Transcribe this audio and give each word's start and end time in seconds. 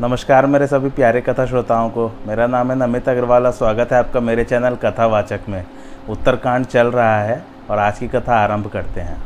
नमस्कार 0.00 0.46
मेरे 0.46 0.66
सभी 0.66 0.88
प्यारे 0.88 1.20
कथा 1.20 1.44
श्रोताओं 1.46 1.88
को। 1.90 2.06
मेरा 2.26 2.46
नाम 2.46 2.70
है 2.70 2.76
नमित 2.78 3.08
अग्रवाल 3.08 3.50
स्वागत 3.50 3.88
है 3.92 3.98
आपका 3.98 4.20
मेरे 4.20 4.44
चैनल 4.44 4.74
कथावाचक 4.74 5.40
में। 5.48 5.64
उत्तरकांड 6.10 6.66
चल 6.66 6.86
रहा 6.88 7.18
है 7.20 7.42
और 7.70 7.78
आज 7.78 7.98
की 7.98 8.06
कथा 8.08 8.34
आरंभ 8.34 8.66
करते 8.66 9.00
हैं। 9.00 9.16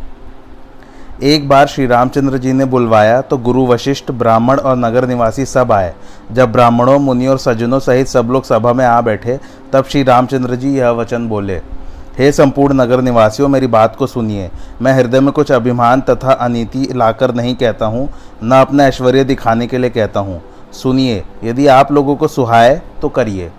एक 1.24 1.48
बार 1.48 1.66
श्री 1.66 1.86
रामचंद्र 1.86 2.38
जी 2.38 2.52
ने 2.52 2.64
बुलवाया 2.64 3.20
तो 3.20 3.36
गुरु 3.38 3.66
वशिष्ठ, 3.66 4.10
ब्राह्मण 4.12 4.58
और 4.58 4.76
नगर 4.76 5.06
निवासी 5.08 5.44
सब 5.46 5.72
आए। 5.72 5.94
जब 6.32 6.52
ब्राह्मणों 6.52 6.98
मुनि 6.98 7.26
और 7.26 7.38
सज्जनों 7.38 7.78
सहित 7.80 8.08
सब 8.08 8.30
लोग 8.30 8.44
सभा 8.44 8.72
में 8.72 8.84
आ 8.84 9.00
बैठे, 9.00 9.38
तब 9.72 9.84
श्री 9.84 10.02
रामचंद्र 10.02 10.56
जी 10.56 10.74
यह 10.76 10.90
वचन 10.92 11.28
बोले, 11.28 11.60
हे 12.18 12.32
संपूर्ण 12.32 12.74
नगर 12.74 13.02
निवासियों, 13.02 13.48
मेरी 13.48 13.66
बात 13.68 13.94
को 13.96 14.06
सुनिए। 14.06 14.50
मैं 14.82 14.92
हृदय 14.92 15.20
में 15.20 15.32
कुछ 15.32 15.52
अभिमान 15.52 16.00
तथा 16.00 16.32
अनीति 16.34 16.88
लाकर 16.94 17.34
नहीं 17.34 17.54
कहता 17.54 17.86
हूँ, 17.86 18.08
न 18.42 18.52
अपना 18.56 18.86
ऐश्वर्य 18.86 19.24
दिखाने 19.24 19.66
के 19.66 19.78
लिए 19.78 19.90
कहता 19.90 20.20
हूँ। 20.20 20.42
सुनिए, 20.74 21.22
यदि 21.44 21.66
आप 21.66 21.92
लोगों 21.92 22.16
को 22.16 22.28
सुहाए 22.28 22.80
तो 23.02 23.08
करिए। 23.08 23.50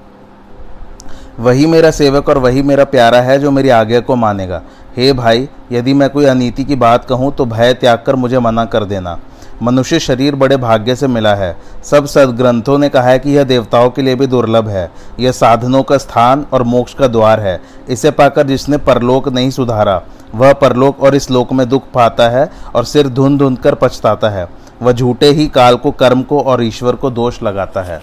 वही 1.40 1.66
मेरा 1.66 1.92
सेवक 1.92 2.30
और 2.30 2.38
वही 2.38 2.62
मेरा 2.64 2.84
प्यारा 2.86 3.22
है 3.22 3.38
जो 3.40 3.52
मेरी 3.52 3.70
आज्ञा 3.70 4.00
को 4.00 4.16
मानेगा। 4.16 4.62
हे 4.98 5.12
भाई, 5.14 5.48
यदि 5.72 5.94
मैं 5.94 6.10
कोई 6.10 6.26
अनीति 6.26 6.64
की 6.64 6.76
बात 6.76 7.06
कहूँ 7.06 7.32
तो 7.32 7.46
भय 7.46 7.74
त्याग 7.74 8.04
कर 8.06 8.16
मुझे 8.16 8.40
मना 8.40 8.66
कर 8.66 8.84
देना। 8.84 9.18
मनुष्य 9.64 10.00
शरीर 10.00 10.36
बड़े 10.36 10.58
भाग्य 10.58 10.96
से 10.96 11.08
मिला 11.08 11.34
है। 11.36 11.56
सब 11.84 12.06
सदग्रंथों 12.06 12.78
ने 12.78 12.90
कहा 12.90 13.04
है 13.04 13.20
कि 13.20 13.32
यह 13.32 13.44
देवताओं 13.44 13.90
के 13.90 14.02
लिए 14.02 14.16
भी 14.16 14.28
दुर्लभ 14.28 14.68
है। 14.68 14.90
यह 15.20 15.32
साधनों 15.32 15.84
का 15.84 15.98
स्थान 15.98 16.46
और 16.54 16.64
मोक्ष 16.64 16.94
का 16.94 17.08
द्वार 17.08 17.40
है। 17.40 17.60
इसे 17.90 18.12
पाकर 18.12 18.48
जिसने 18.48 18.78
परलोक 18.78 19.30
नहीं 19.30 19.50
सुधारा, 19.50 20.02
वह 20.36 20.54
परलोक 20.54 21.04
और 21.04 21.16
इस 21.16 21.30
लोक 21.32 21.54
में 21.54 21.68
दुख 21.70 21.84
पाता 21.94 22.30
है 22.30 22.50
और 22.76 22.86
सिर 22.86 23.10
धुन 23.10 23.38
धुन 23.38 23.56
कर 23.56 23.76
पछताता 23.76 24.30
है। 24.30 24.48
वह 24.82 24.92
झूठे 24.92 25.26
ही 25.26 25.48
काल 25.48 25.76
को, 25.76 25.92
कर्म 25.92 26.22
को 26.22 26.40
और 26.40 26.64
ईश्वर 26.64 26.96
को 26.96 27.10
दोष 27.10 27.44
लगाता 27.44 27.82
है। 27.82 28.02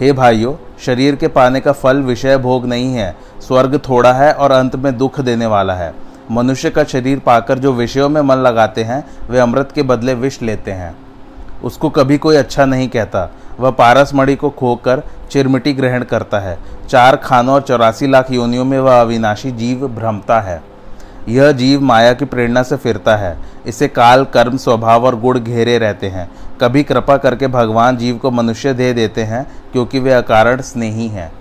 हे 0.00 0.12
भाइयों, 0.12 0.54
शरीर 0.80 1.16
के 1.16 1.28
पाने 1.28 1.60
का 1.60 1.72
फल 1.72 1.96
विषय 1.96 2.38
भोग 2.38 2.66
नहीं 2.66 2.94
है, 2.94 3.16
स्वर्ग 3.40 3.80
थोड़ा 3.88 4.12
है 4.12 4.32
और 4.32 4.50
अंत 4.50 4.76
में 4.76 4.98
दुख 4.98 5.20
देने 5.20 5.46
वाला 5.46 5.74
है। 5.74 5.94
मनुष्य 6.30 6.70
का 6.70 6.84
शरीर 6.84 7.18
पाकर 7.18 7.58
जो 7.58 7.72
विषयों 7.72 8.08
में 8.08 8.20
मन 8.20 8.36
लगाते 8.36 8.84
हैं, 8.84 9.04
वे 9.30 9.38
अमृत 9.38 9.72
के 9.74 9.82
बदले 9.82 10.14
विष 10.14 10.42
लेते 10.42 10.70
हैं। 10.70 10.96
उसको 11.64 11.90
कभी 11.90 12.18
कोई 12.18 12.36
अच्छा 12.36 12.64
नहीं 12.64 12.88
कहता। 12.88 13.30
वह 13.60 13.70
पारस 13.70 14.14
मणि 14.14 14.36
को 14.36 14.50
खोकर 14.50 15.02
चिरमिटी 15.30 15.72
ग्रहण 15.72 16.04
करता 16.04 16.38
है। 16.38 16.58
चार 16.88 17.16
खानों 17.16 17.54
और 17.54 17.60
चौरासी 17.60 18.06
लाख 18.06 18.30
योनियों 18.30 18.64
में 18.64 18.78
वह 18.78 19.00
अविनाशी 19.00 19.50
जीव 19.50 19.88
भ्रमता 19.88 20.40
है। 20.40 20.62
यह 21.28 21.52
जीव 21.52 21.80
माया 21.80 22.12
की 22.12 22.24
प्रेरणा 22.24 22.62
से 22.62 22.76
फिरता 22.76 23.16
है। 23.16 23.38
इसे 23.66 23.88
काल, 23.88 24.24
कर्म, 24.24 24.56
स्वभाव 24.56 25.06
और 25.06 25.20
गुण 25.20 25.38
घेरे 25.38 25.78
रहते 25.78 26.08
हैं। 26.08 26.30
कभी 26.60 26.82
कृपा 26.82 27.16
करके 27.16 27.46
भगवान 27.46 27.96
जीव 27.96 28.16
को 28.16 28.30
मनुष्य 28.30 28.74
दे 28.74 28.92
देते 28.92 29.22
हैं, 29.22 29.46
क्योंकि 29.72 29.98
वे 29.98 30.12
अकारण 30.12 30.60
स्नेही 30.60 31.08
हैं। 31.08 31.32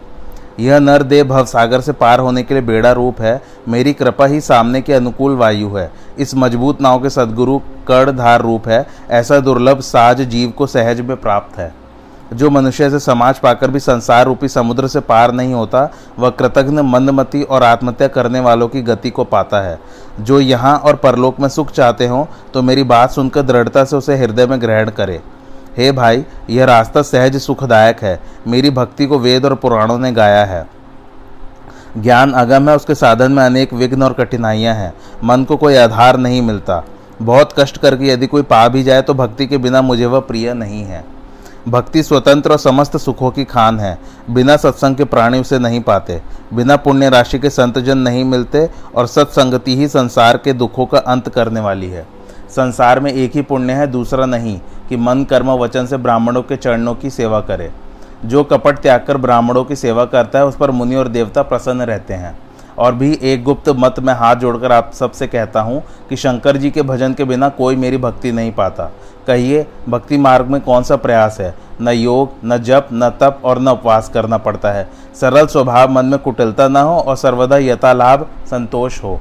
यह 0.59 0.80
नर 0.80 1.03
देह 1.03 1.23
भवसागर 1.23 1.81
से 1.81 1.91
पार 1.91 2.19
होने 2.19 2.44
के 2.44 2.53
लिए 2.53 2.63
बेड़ा 2.63 2.91
रूप 2.91 3.22
है। 3.22 3.41
मेरी 3.67 3.94
कृपा 3.94 4.25
ही 4.25 4.41
सामने 4.41 4.81
के 4.81 4.94
अनुकूल 4.94 5.36
वायु 5.36 5.75
है। 5.75 5.91
इस 6.17 6.36
मज़बूत 6.36 6.81
नाव 6.81 7.02
के 7.02 7.09
सदगुरु 7.09 7.59
कर्णधार 7.88 8.41
रूप 8.41 8.67
है। 8.67 8.88
ऐसा 9.09 9.39
दुर्लभ 9.39 9.80
साज 9.80 10.22
जीव 10.22 10.50
को 10.50 10.67
सहज 10.67 11.02
में 11.02 11.17
प्राप्त 11.17 11.58
है। 11.59 11.84
जो 12.34 12.50
मनुष्य 12.50 12.90
से 12.90 13.00
समाज 13.00 13.40
पाकर 13.40 13.72
भी 13.72 13.80
संसार 13.80 14.26
रूपी 14.26 14.48
समुद्र 14.48 14.88
से 14.88 15.00
पार 15.00 15.31
नहीं 15.31 15.54
होता, 15.54 15.90
वह 16.20 16.30
कृतघ्न, 16.30 16.80
मंदमती 16.81 17.44
और 17.44 17.64
आत्महत्या 17.64 18.08
करने 18.08 18.40
वालों 18.40 18.68
की 18.68 18.81
गति 18.81 19.09
को 19.09 19.23
पाता 19.23 19.62
है। 19.62 19.80
जो 20.20 20.40
यहाँ 20.40 20.78
और 20.78 20.96
परलोक 20.96 21.40
में 21.40 21.50
सुख 21.50 21.72
चाहते 21.72 22.08
हों 22.08 22.26
तो 22.53 22.62
मेरी 22.62 22.84
बात 22.84 23.12
सुनकर 23.12 23.42
दृढ़ता 23.42 23.84
से 23.84 23.96
उसे 23.96 24.18
हृदय 24.18 24.48
में 24.48 24.62
ग्रहण 24.62 24.90
करे। 24.90 25.22
हे 25.78 25.92
भाई, 25.92 26.26
यह 26.50 26.66
रास्ता 26.66 27.02
सहज, 27.02 27.38
सुखदायक 27.38 28.03
है। 28.03 28.20
मेरी 28.48 28.70
भक्ति 28.70 29.06
को 29.06 29.20
वेद 29.20 29.46
और 29.46 29.56
पुराणों 29.56 29.98
ने 30.00 30.12
गाया 30.12 30.44
है। 30.46 30.66
ज्ञान 31.98 32.31
अगम 32.34 32.70
है, 32.70 32.76
उसके 32.76 32.96
साधन 32.96 33.31
में 33.31 33.44
अनेक 33.44 33.73
विघ्न 33.73 34.03
और 34.03 34.14
कठिनाइयाँ 34.14 34.75
हैं। 34.75 34.94
मन 35.24 35.44
को 35.44 35.57
कोई 35.57 35.75
आधार 35.75 36.18
नहीं 36.18 36.42
मिलता। 36.42 36.84
बहुत 37.22 37.53
कष्ट 37.59 37.78
करके 37.78 38.07
यदि 38.07 38.28
कोई 38.28 38.42
पा 38.42 38.68
भी 38.68 38.84
जाए 38.84 39.02
तो 39.02 39.13
भक्ति 39.13 39.47
के 39.47 39.57
बिना 39.57 39.81
मुझे 39.81 40.06
वह 40.06 40.19
प्रिय 40.19 40.53
नहीं 40.53 40.84
है। 40.84 41.15
भक्ति 41.68 42.03
स्वतंत्र 42.03 42.52
और 42.52 42.58
समस्त 42.58 42.98
सुखों 42.98 43.31
की 43.31 43.44
खान 43.44 43.80
है। 43.80 44.00
बिना 44.30 44.58
सत्संग 44.58 44.96
के 44.96 45.03
प्राणी 45.03 45.40
उसे 45.40 45.59
नहीं 45.59 45.81
पाते। 45.81 46.22
बिना 46.53 46.76
पुण्य 46.76 47.09
राशि 47.09 47.40
के 47.40 47.50
संतजन 47.50 47.98
नहीं 47.98 48.24
मिलते 48.24 48.70
और 48.96 49.08
सत्संगति 49.08 49.75
ही 49.75 49.88
संसार 49.88 50.38
के 50.38 50.54
दुखों 50.54 50.86
का 50.86 50.98
अंत 50.98 51.30
करने 51.30 51.59
वाली 51.59 51.90
है। 51.90 52.08
संसार 52.50 53.00
में 53.00 53.14
एक 53.14 53.36
ही 53.36 53.42
पुण्य 53.42 53.74
है, 53.74 53.88
दूसरा 53.88 54.25
नहीं, 54.25 54.59
कि 54.90 54.98
मन, 54.98 55.24
कर्म 55.24 55.52
वचन 55.52 55.86
से 55.86 55.98
ब्राह्मणों 55.98 56.42
के 56.42 56.56
चरणों 56.56 56.96
की 56.96 57.09
सेवा 57.09 57.40
करे। 57.40 57.72
जो 58.25 58.44
कपट 58.44 58.80
त्याग 58.80 59.06
कर 59.08 59.18
ब्राह्मणों 59.18 59.64
की 59.64 59.75
सेवा 59.75 60.06
करता 60.06 60.40
है, 60.40 60.46
उस 60.46 60.56
पर 60.56 60.72
मुनि 60.72 60.96
और 60.96 61.08
देवता 61.08 61.42
प्रसन्न 61.42 61.81
रहते 61.81 62.14
हैं। 62.14 62.40
और 62.80 62.96
भी 62.96 63.12
एक 63.24 63.44
गुप्त 63.44 63.69
मत 63.69 64.00
में 64.00 64.13
हाथ 64.13 64.36
जोड़कर 64.36 64.72
आप 64.72 64.91
सबसे 64.94 65.28
कहता 65.28 65.62
हूँ 65.62 65.81
कि 66.09 66.16
शंकर 66.16 66.58
जी 66.58 66.72
के 66.72 66.81
भजन 66.81 67.13
के 67.13 67.24
बिना 67.24 67.50
कोई 67.50 67.75
मेरी 67.75 67.97
भक्ति 67.97 68.31
नहीं 68.31 68.52
पाता। 68.52 68.91
कहिए, 69.28 69.66
भक्ति 69.90 70.18
मार्ग 70.18 70.47
में 70.47 70.59
कौन 70.62 70.84
सा 70.84 70.96
प्रयास 70.96 71.40
है? 71.40 71.53
न 71.81 71.90
योग, 71.90 72.31
न 72.46 72.58
जप, 72.58 72.88
न 72.94 73.09
तप 73.22 73.41
और 73.46 73.59
न 73.59 73.68
उपवास 73.68 74.09
करना 74.09 74.38
पड़ता 74.38 74.72
है। 74.72 74.88
सरल 75.22 75.46
स्वभाव 75.46 75.91
मन 75.91 76.06
में 76.06 76.19
कुटिलता 76.19 76.68
न 76.68 76.78
हो 76.78 76.97
और 76.97 77.16
सर्वदा 77.16 77.58
यथालाभ 77.58 78.28
संतोष 78.50 79.03
हो। 79.03 79.19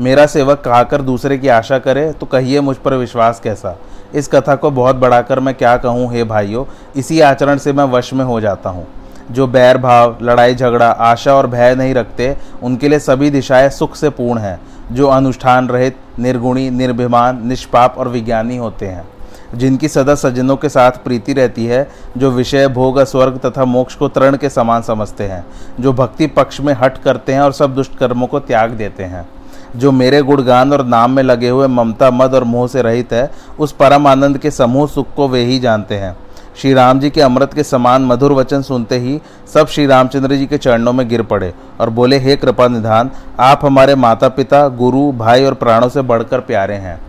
मेरा 0.00 0.26
सेवक 0.26 0.60
कहकर 0.60 1.02
दूसरे 1.02 1.38
की 1.38 1.48
आशा 1.48 1.78
करे 1.78 2.12
तो 2.12 2.26
कहिए 2.26 2.60
मुझ 2.60 2.76
पर 2.76 2.94
विश्वास 2.94 3.40
कैसा? 3.40 3.76
इस 4.14 4.28
कथा 4.28 4.54
को 4.54 4.70
बहुत 4.70 4.96
बढ़ाकर 4.96 5.40
मैं 5.40 5.54
क्या 5.54 5.76
कहूँ, 5.76 6.10
हे 6.12 6.24
भाइयों? 6.24 6.64
इसी 6.96 7.20
आचरण 7.20 7.58
से 7.58 7.72
मैं 7.72 7.84
वश 7.84 8.12
में 8.12 8.24
हो 8.24 8.40
जाता 8.40 8.70
हूँ। 8.70 8.86
जो 9.30 9.46
बैर 9.46 9.78
भाव, 9.78 10.16
लड़ाई 10.22 10.54
झगड़ा, 10.54 10.90
आशा 10.90 11.34
और 11.34 11.46
भय 11.46 11.74
नहीं 11.74 11.94
रखते, 11.94 12.36
उनके 12.62 12.88
लिए 12.88 12.98
सभी 12.98 13.30
दिशाएँ 13.30 13.68
सुख 13.68 13.96
से 13.96 14.10
पूर्ण 14.10 14.38
हैं, 14.38 14.60
जो 14.92 15.06
अनुष्ठान 15.06 15.68
रहित, 15.68 15.96
निर्गुणी, 16.18 16.70
निर्भिमान, 16.70 17.48
निष्पाप 17.48 17.94
और 17.98 18.08
विज्ञानी 18.08 18.56
होते 18.56 18.86
हैं। 18.86 19.08
जिनकी 19.54 19.88
सदा 19.88 20.14
सज्जनों 20.14 20.56
के 20.56 20.68
साथ 20.68 20.90
प्रीति 20.90 21.32
रहती 21.32 21.66
है, 21.66 21.90
जो 22.16 22.30
विषय, 22.30 22.68
भोग, 22.68 23.00
स्वर्ग 23.00 23.40
तथा 23.46 23.64
मोक्ष 23.64 23.94
को 23.94 24.08
तरण 24.08 24.36
के 24.36 24.48
समान 24.48 24.82
समझते 24.82 25.24
हैं, 25.24 25.46
जो 25.80 25.92
भक्ति 25.92 26.26
पक्ष 26.26 26.60
में 26.60 26.74
हट 26.74 26.98
करते 26.98 27.32
हैं 27.32 27.40
और 27.40 27.52
सब 27.52 27.74
दुष्ट 27.74 27.98
कर्मों 27.98 28.26
को 28.26 28.40
त्याग 28.40 28.70
देते 28.70 29.04
हैं। 29.04 29.28
जो 29.76 29.92
मेरे 29.92 30.22
गुणगान 30.22 30.72
और 30.72 30.84
नाम 30.84 31.10
में 31.10 31.22
लगे 31.22 31.48
हुए 31.48 31.66
ममता, 31.66 32.10
मद 32.10 32.34
और 32.34 32.44
मोह 32.44 32.68
से 32.68 32.82
रहित 32.82 33.12
है, 33.12 33.30
उस 33.58 33.72
परम 33.72 34.06
आनंद 34.06 34.38
के 34.38 34.50
समूह 34.50 34.86
सुख 34.86 35.06
को 35.16 35.28
वे 35.28 35.44
ही 35.44 35.58
जानते 35.58 35.94
हैं। 35.94 36.16
श्री 36.56 36.72
राम 36.74 37.00
जी 37.00 37.10
के 37.10 37.20
अमृत 37.20 37.54
के 37.54 37.62
समान 37.62 38.04
मधुर 38.04 38.32
वचन 38.32 38.62
सुनते 38.62 38.98
ही 38.98 39.20
सब 39.54 39.66
श्री 39.66 39.86
रामचंद्र 39.86 40.36
जी 40.36 40.46
के 40.46 40.58
चरणों 40.58 40.92
में 40.92 41.08
गिर 41.08 41.22
पड़े 41.22 41.52
और 41.80 41.90
बोले, 41.90 42.18
हे 42.18 42.36
कृपा 42.36 42.68
निधान, 42.68 43.10
आप 43.40 43.64
हमारे 43.64 43.94
माता 43.94 44.28
पिता 44.28 44.68
गुरु, 44.68 45.12
भाई 45.12 45.44
और 45.44 45.54
प्राणों 45.54 45.88
से 45.88 46.02
बढ़कर 46.02 46.40
प्यारे 46.40 46.74
हैं। 46.74 47.00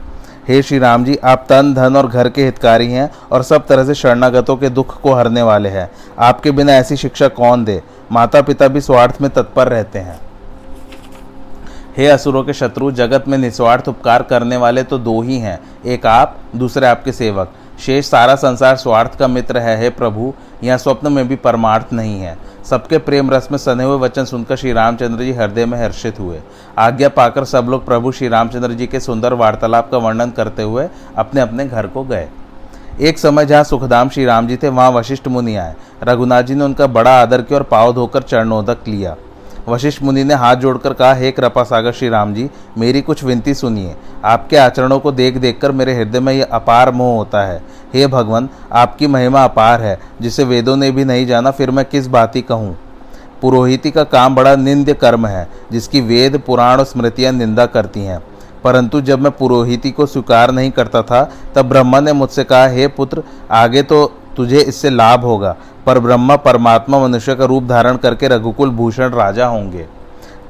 हे 0.47 0.61
श्री 0.61 0.79
राम 0.79 1.03
जी, 1.05 1.15
आप 1.15 1.45
तन, 1.49 1.73
धन 1.73 1.95
और 1.95 2.07
घर 2.07 2.29
के 2.29 2.45
हितकारी 2.45 2.91
हैं 2.91 3.09
और 3.31 3.43
सब 3.43 3.65
तरह 3.67 3.85
से 3.85 3.93
शरणागतों 3.93 4.55
के 4.57 4.69
दुख 4.69 5.01
को 5.01 5.13
हरने 5.13 5.41
वाले 5.41 5.69
हैं। 5.69 5.89
आपके 6.19 6.51
बिना 6.51 6.73
ऐसी 6.73 6.97
शिक्षा 6.97 7.27
कौन 7.27 7.65
दे? 7.65 7.81
माता 8.11 8.41
पिता 8.41 8.67
भी 8.67 8.81
स्वार्थ 8.81 9.21
में 9.21 9.29
तत्पर 9.31 9.67
रहते 9.67 9.99
हैं। 9.99 10.19
हे 11.97 12.07
असुरों 12.07 12.43
के 12.43 12.53
शत्रु, 12.53 12.91
जगत 12.91 13.27
में 13.27 13.37
निस्वार्थ 13.37 13.87
उपकार 13.87 14.23
करने 14.23 14.57
वाले 14.57 14.83
तो 14.83 14.97
दो 14.97 15.21
ही 15.21 15.37
हैं, 15.37 15.59
एक 15.85 16.05
आप, 16.05 16.37
दूसरे 16.55 16.87
आपके 16.87 17.11
सेवक। 17.11 17.51
शेष 17.81 18.09
सारा 18.09 18.35
संसार 18.35 18.75
स्वार्थ 18.75 19.17
का 19.19 19.27
मित्र 19.27 19.57
है, 19.57 19.77
हे 19.77 19.89
प्रभु, 19.89 20.33
यहाँ 20.63 20.77
स्वप्न 20.77 21.11
में 21.11 21.27
भी 21.27 21.35
परमार्थ 21.35 21.93
नहीं 21.93 22.19
है। 22.19 22.37
सबके 22.69 22.97
प्रेम 22.97 23.31
रस 23.31 23.47
में 23.51 23.57
सने 23.57 23.83
हुए 23.83 23.97
वचन 23.97 24.25
सुनकर 24.25 24.55
श्री 24.55 24.73
रामचंद्र 24.73 25.23
जी 25.23 25.31
हृदय 25.31 25.65
में 25.65 25.77
हर्षित 25.79 26.19
हुए। 26.19 26.39
आज्ञा 26.77 27.09
पाकर 27.09 27.45
सब 27.45 27.67
लोग 27.69 27.85
प्रभु 27.85 28.11
श्री 28.11 28.27
रामचंद्र 28.27 28.73
जी 28.73 28.87
के 28.87 28.99
सुंदर 28.99 29.33
वार्तालाप 29.33 29.89
का 29.91 29.97
वर्णन 29.97 30.31
करते 30.31 30.63
हुए 30.63 30.87
अपने 31.17 31.41
अपने 31.41 31.65
घर 31.65 31.87
को 31.87 32.03
गए। 32.03 32.27
एक 33.01 33.19
समय 33.19 33.45
जहाँ 33.45 33.63
सुखधाम 33.63 34.09
श्री 34.09 34.25
राम 34.25 34.47
जी 34.47 34.57
थे, 34.57 34.69
वहाँ 34.69 34.91
वशिष्ठ 34.91 35.27
मुनि 35.27 35.55
आए। 35.55 35.75
रघुनाथ 36.03 36.43
जी 36.43 36.55
ने 36.55 36.63
उनका 36.63 36.87
बड़ा 36.87 37.21
आदर 37.21 37.41
किया 37.41 37.59
और 37.59 37.63
पाव 37.63 37.93
धोकर 37.93 38.21
चरणोदक 38.21 38.87
लिया। 38.87 39.15
वशिष्ठ 39.67 40.03
मुनि 40.03 40.23
ने 40.23 40.33
हाथ 40.33 40.55
जोड़कर 40.55 40.93
कहा, 40.93 41.13
हे 41.13 41.31
कृपा 41.31 41.63
सागर 41.63 41.91
श्री 41.91 42.09
राम 42.09 42.33
जी, 42.33 42.49
मेरी 42.77 43.01
कुछ 43.01 43.23
विनती 43.23 43.53
सुनिए। 43.53 43.95
आपके 44.25 44.57
आचरणों 44.57 44.99
को 44.99 45.11
देख 45.11 45.37
देख 45.37 45.59
कर 45.61 45.71
मेरे 45.71 45.95
हृदय 45.95 46.19
में 46.19 46.33
यह 46.33 46.47
अपार 46.51 46.91
मोह 46.91 47.17
होता 47.17 47.43
है। 47.43 47.63
हे 47.93 48.07
भगवान, 48.07 48.49
आपकी 48.71 49.07
महिमा 49.07 49.43
अपार 49.43 49.81
है, 49.81 49.99
जिसे 50.21 50.43
वेदों 50.43 50.75
ने 50.75 50.91
भी 50.91 51.05
नहीं 51.05 51.27
जाना, 51.27 51.51
फिर 51.51 51.71
मैं 51.71 51.85
किस 51.85 52.07
बात 52.07 52.35
ही 52.35 52.41
कहूँ? 52.41 52.77
पुरोहिती 53.41 53.91
का 53.91 54.03
काम 54.03 54.35
बड़ा 54.35 54.55
निंद्य 54.55 54.93
कर्म 54.93 55.27
है, 55.27 55.49
जिसकी 55.71 56.01
वेद, 56.01 56.41
पुराण 56.47 56.79
और 56.79 56.85
स्मृतियाँ 56.85 57.33
निंदा 57.33 57.65
करती 57.65 57.99
हैं। 57.99 58.23
परंतु 58.63 59.01
जब 59.01 59.19
मैं 59.19 59.31
पुरोहिती 59.31 59.91
को 59.91 60.05
स्वीकार 60.05 60.51
नहीं 60.51 60.71
करता 60.71 61.01
था, 61.01 61.31
तब 61.55 61.69
ब्रह्मा 61.69 61.99
ने 61.99 62.13
मुझसे 62.13 62.43
कहा, 62.43 62.67
हे 62.67 62.87
पुत्र, 62.87 63.23
आगे 63.51 63.83
तो 63.83 64.13
तुझे 64.35 64.59
इससे 64.59 64.89
लाभ 64.89 65.21
होगा। 65.21 65.55
पर 65.85 65.99
ब्रह्मा 65.99 66.35
परमात्मा 66.35 66.99
मनुष्य 66.99 67.35
का 67.35 67.45
रूप 67.45 67.63
धारण 67.63 67.97
करके 67.97 68.27
रघुकुल 68.27 68.69
भूषण 68.69 69.09
राजा 69.09 69.45
होंगे। 69.45 69.85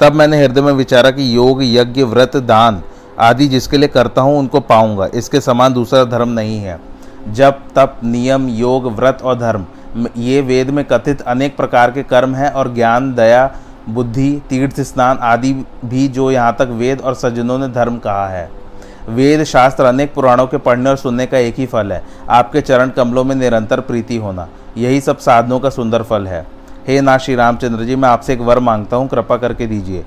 तब 0.02 0.14
मैंने 0.14 0.44
हृदय 0.44 0.62
में 0.62 0.72
विचारा 0.74 1.12
कि 1.12 1.36
योग, 1.36 1.64
यज्ञ, 1.64 2.04
व्रत, 2.04 2.38
दान 2.38 2.82
आदि 3.20 3.48
जिसके 3.48 3.78
लिए 3.78 3.88
करता 3.88 4.22
हूँ, 4.22 4.40
उनको 4.40 4.60
पाऊँगा। 4.60 5.08
इसके 5.14 5.42
समान 5.42 5.74
दूसरा 5.74 6.04
धर्म 6.04 6.30
नहीं 6.30 6.60
है। 6.60 6.80
जब 7.28 7.60
तप, 7.76 8.00
नियम, 8.04 8.48
योग, 8.48 8.88
व्रत 8.92 9.22
और 9.24 9.36
धर्म 9.36 9.66
ये 10.18 10.42
वेद 10.42 10.70
में 10.70 10.86
कथित 10.86 11.22
अनेक 11.22 11.58
प्रकार 11.58 11.92
के 11.92 12.04
कर्म 12.04 12.36
हैं 12.36 12.52
और 12.52 12.74
ज्ञान, 12.74 13.14
दया, 13.16 13.52
बुद्धि, 13.90 14.42
तीर्थ 14.50 14.80
स्नान 14.82 15.18
आदि 15.18 15.54
भी 15.86 16.08
जो 16.08 16.32
यहाँ 16.32 16.56
तक 16.60 16.68
वेद 16.72 17.02
और 17.02 17.14
सज्जनों 17.14 17.58
ने 17.60 17.68
धर्म 17.68 17.98
कहा 17.98 18.28
है। 18.28 18.50
वेद, 19.10 19.44
शास्त्र 19.44 19.84
अनेक 19.84 20.14
पुराणों 20.14 20.48
के 20.48 20.58
पढ़ने 20.58 20.90
और 20.90 20.98
सुनने 20.98 21.26
का 21.26 21.38
एक 21.38 21.56
ही 21.56 21.66
फल 21.66 21.92
है। 21.92 22.04
आपके 22.30 22.62
चरण 22.62 22.90
कमलों 22.90 23.24
में 23.24 23.36
निरंतर 23.36 23.80
प्रीति 23.80 24.18
होना। 24.18 24.48
यही 24.78 25.02
सब 25.02 25.18
साधनों 25.18 25.60
का 25.60 25.70
सुंदर 25.70 26.04
फल 26.04 26.28
है। 26.28 26.46
हे 26.88 27.02
ना 27.02 27.18
श्री 27.18 27.36
रामचंद्र 27.36 27.84
जी, 27.84 27.96
मैं 27.96 28.10
आपसे 28.10 28.34
एक 28.34 28.40
वर 28.40 28.60
माँगता 28.60 28.98
हूँ, 28.98 29.08
कृपा 29.08 29.38
करके 29.38 29.68
दीजिए। 29.68 30.04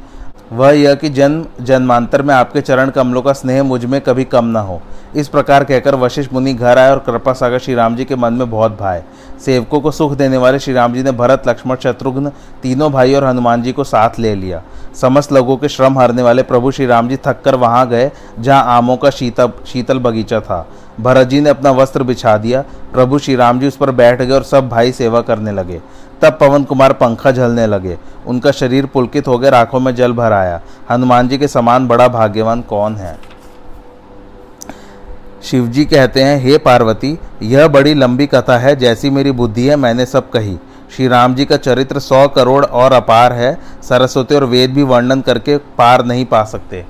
वह 0.55 0.71
यह 0.71 0.95
कि 0.95 1.09
जन्म, 1.09 1.45
जन्मांतर 1.61 2.23
में 2.23 2.35
आपके 2.35 2.61
चरण 2.61 2.91
कमलों 2.91 3.23
का 3.23 3.33
स्नेह 3.33 3.62
मुझमें 3.62 4.01
कभी 4.01 4.25
कम 4.25 4.45
न 4.45 4.56
हो। 4.56 4.81
इस 5.17 5.29
प्रकार 5.29 5.65
कहकर 5.65 5.95
वशिष्ठ 5.95 6.33
मुनि 6.33 6.53
घर 6.55 6.79
आए 6.79 6.91
और 6.91 6.99
कृपा 6.99 7.33
सागर 7.33 7.59
श्री 7.59 7.75
राम 7.75 7.97
जी 7.97 8.05
के 8.05 8.17
मन 8.17 8.33
में 8.33 8.51
बहुत 8.51 8.79
भाए। 8.79 9.03
सेवकों 9.45 9.81
को 9.81 9.91
सुख 9.91 10.12
देने 10.12 10.37
वाले 10.37 10.59
श्री 10.59 10.75
राम 10.75 10.95
जी 10.95 11.03
ने 11.03 11.12
भरत, 11.12 11.49
लक्ष्मण, 11.49 11.77
शत्रुघ्न 11.77 12.33
तीनों 12.62 12.91
भाई 12.93 13.15
और 13.15 13.25
हनुमान 13.25 13.62
जी 13.62 13.73
को 13.73 13.85
साथ 13.85 14.19
ले 14.19 14.35
लिया। 14.35 14.62
समस्त 15.01 15.33
लोगों 15.33 15.56
के 15.56 15.69
श्रम 15.69 15.99
हरने 15.99 16.23
वाले 16.23 16.43
प्रभु 16.43 16.71
श्री 16.71 16.87
राम 16.87 17.09
जी 17.09 17.17
थक 17.17 17.43
कर 17.45 17.55
वहाँ 17.55 17.89
गए, 17.89 18.11
जहाँ 18.41 18.65
आमों 18.67 18.97
का 18.97 19.11
शीतल 19.11 19.53
शीतल 19.67 19.99
बगीचा 19.99 20.41
था। 20.41 20.67
भरत 21.00 21.27
जी 21.27 21.41
ने 21.41 21.50
अपना 21.50 21.71
वस्त्र 21.71 22.03
बिछा 22.03 22.37
दिया। 22.37 22.61
प्रभु 22.93 23.19
श्री 23.19 23.35
राम 23.37 23.61
जी 23.61 23.69
उस 23.69 23.77
पर 23.77 23.91
बैठ 23.91 24.23
गए 24.23 24.35
और 24.35 24.43
सब 24.43 24.69
भाई 24.69 24.93
सेवा 24.93 25.21
करने 25.21 25.53
लगे। 25.53 25.81
तब 26.25 26.38
पवन 26.41 26.65
कुमार 26.65 26.93
पंखा 26.93 27.31
झलने 27.31 27.67
लगे। 27.67 27.99
उनका 28.26 28.50
शरीर 28.53 28.87
पुलकित 28.87 29.29
हो 29.29 29.38
गया 29.38 29.59
आँखों 29.59 29.81
में 29.81 29.94
जल 29.94 30.12
भर 30.12 30.32
आया। 30.32 30.61
हनुमान 30.91 31.29
जी 31.29 31.38
के 31.38 31.49
समान 31.49 31.88
बड़ा 31.88 32.09
भाग्यवान 32.09 32.62
कौन 32.62 32.97
है? 32.97 33.17
शिव 35.43 35.67
जी 35.67 35.85
कहते 35.85 36.23
हैं, 36.23 36.38
हे 36.41 36.59
पार्वती, 36.59 37.19
यह 37.43 37.69
बड़ी 37.69 37.94
लंबी 37.94 38.26
कथा 38.26 38.56
है, 38.59 38.75
जैसी 38.76 39.11
मेरी 39.11 39.32
बुद्धि 39.32 39.67
है, 39.67 39.76
मैंने 39.76 40.06
सब 40.06 40.31
कही। 40.31 40.59
श्री 40.97 41.09
राम 41.09 41.35
जी 41.35 41.44
का 41.44 41.56
चरित्र 41.56 41.99
सौ 41.99 42.26
करोड़ 42.29 42.65
और 42.65 42.93
अपार 42.93 43.32
है। 43.32 43.56
सरस्वती 43.82 44.35
और 44.35 44.44
वेद 44.44 44.75
भी 44.75 44.82
वर्णन 44.82 45.21
करके 45.21 45.56
पार 45.79 46.05
नहीं 46.05 46.25
पा 46.25 46.43
सकते। 46.44 46.85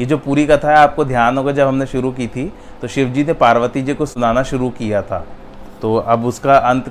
ये 0.00 0.06
जो 0.06 0.18
पूरी 0.18 0.46
कथा 0.46 0.70
है, 0.70 0.76
आपको 0.76 1.04
ध्यान 1.04 1.38
होगा, 1.38 1.52
जब 1.52 1.66
हमने 1.68 1.86
शुरू 1.86 2.10
की 2.10 2.26
थी 2.26 2.52
तो 2.82 2.88
शिव 2.88 3.08
जी 3.08 3.24
ने 3.24 3.32
पार्वती 3.32 3.82
जी 3.82 3.94
को 3.94 4.06
सुनाना 4.06 4.42
शुरू 4.42 4.68
किया 4.70 5.02
था। 5.02 5.24
तो 5.82 5.96
अब 5.96 6.24
उसका 6.26 6.56
अंत 6.56 6.90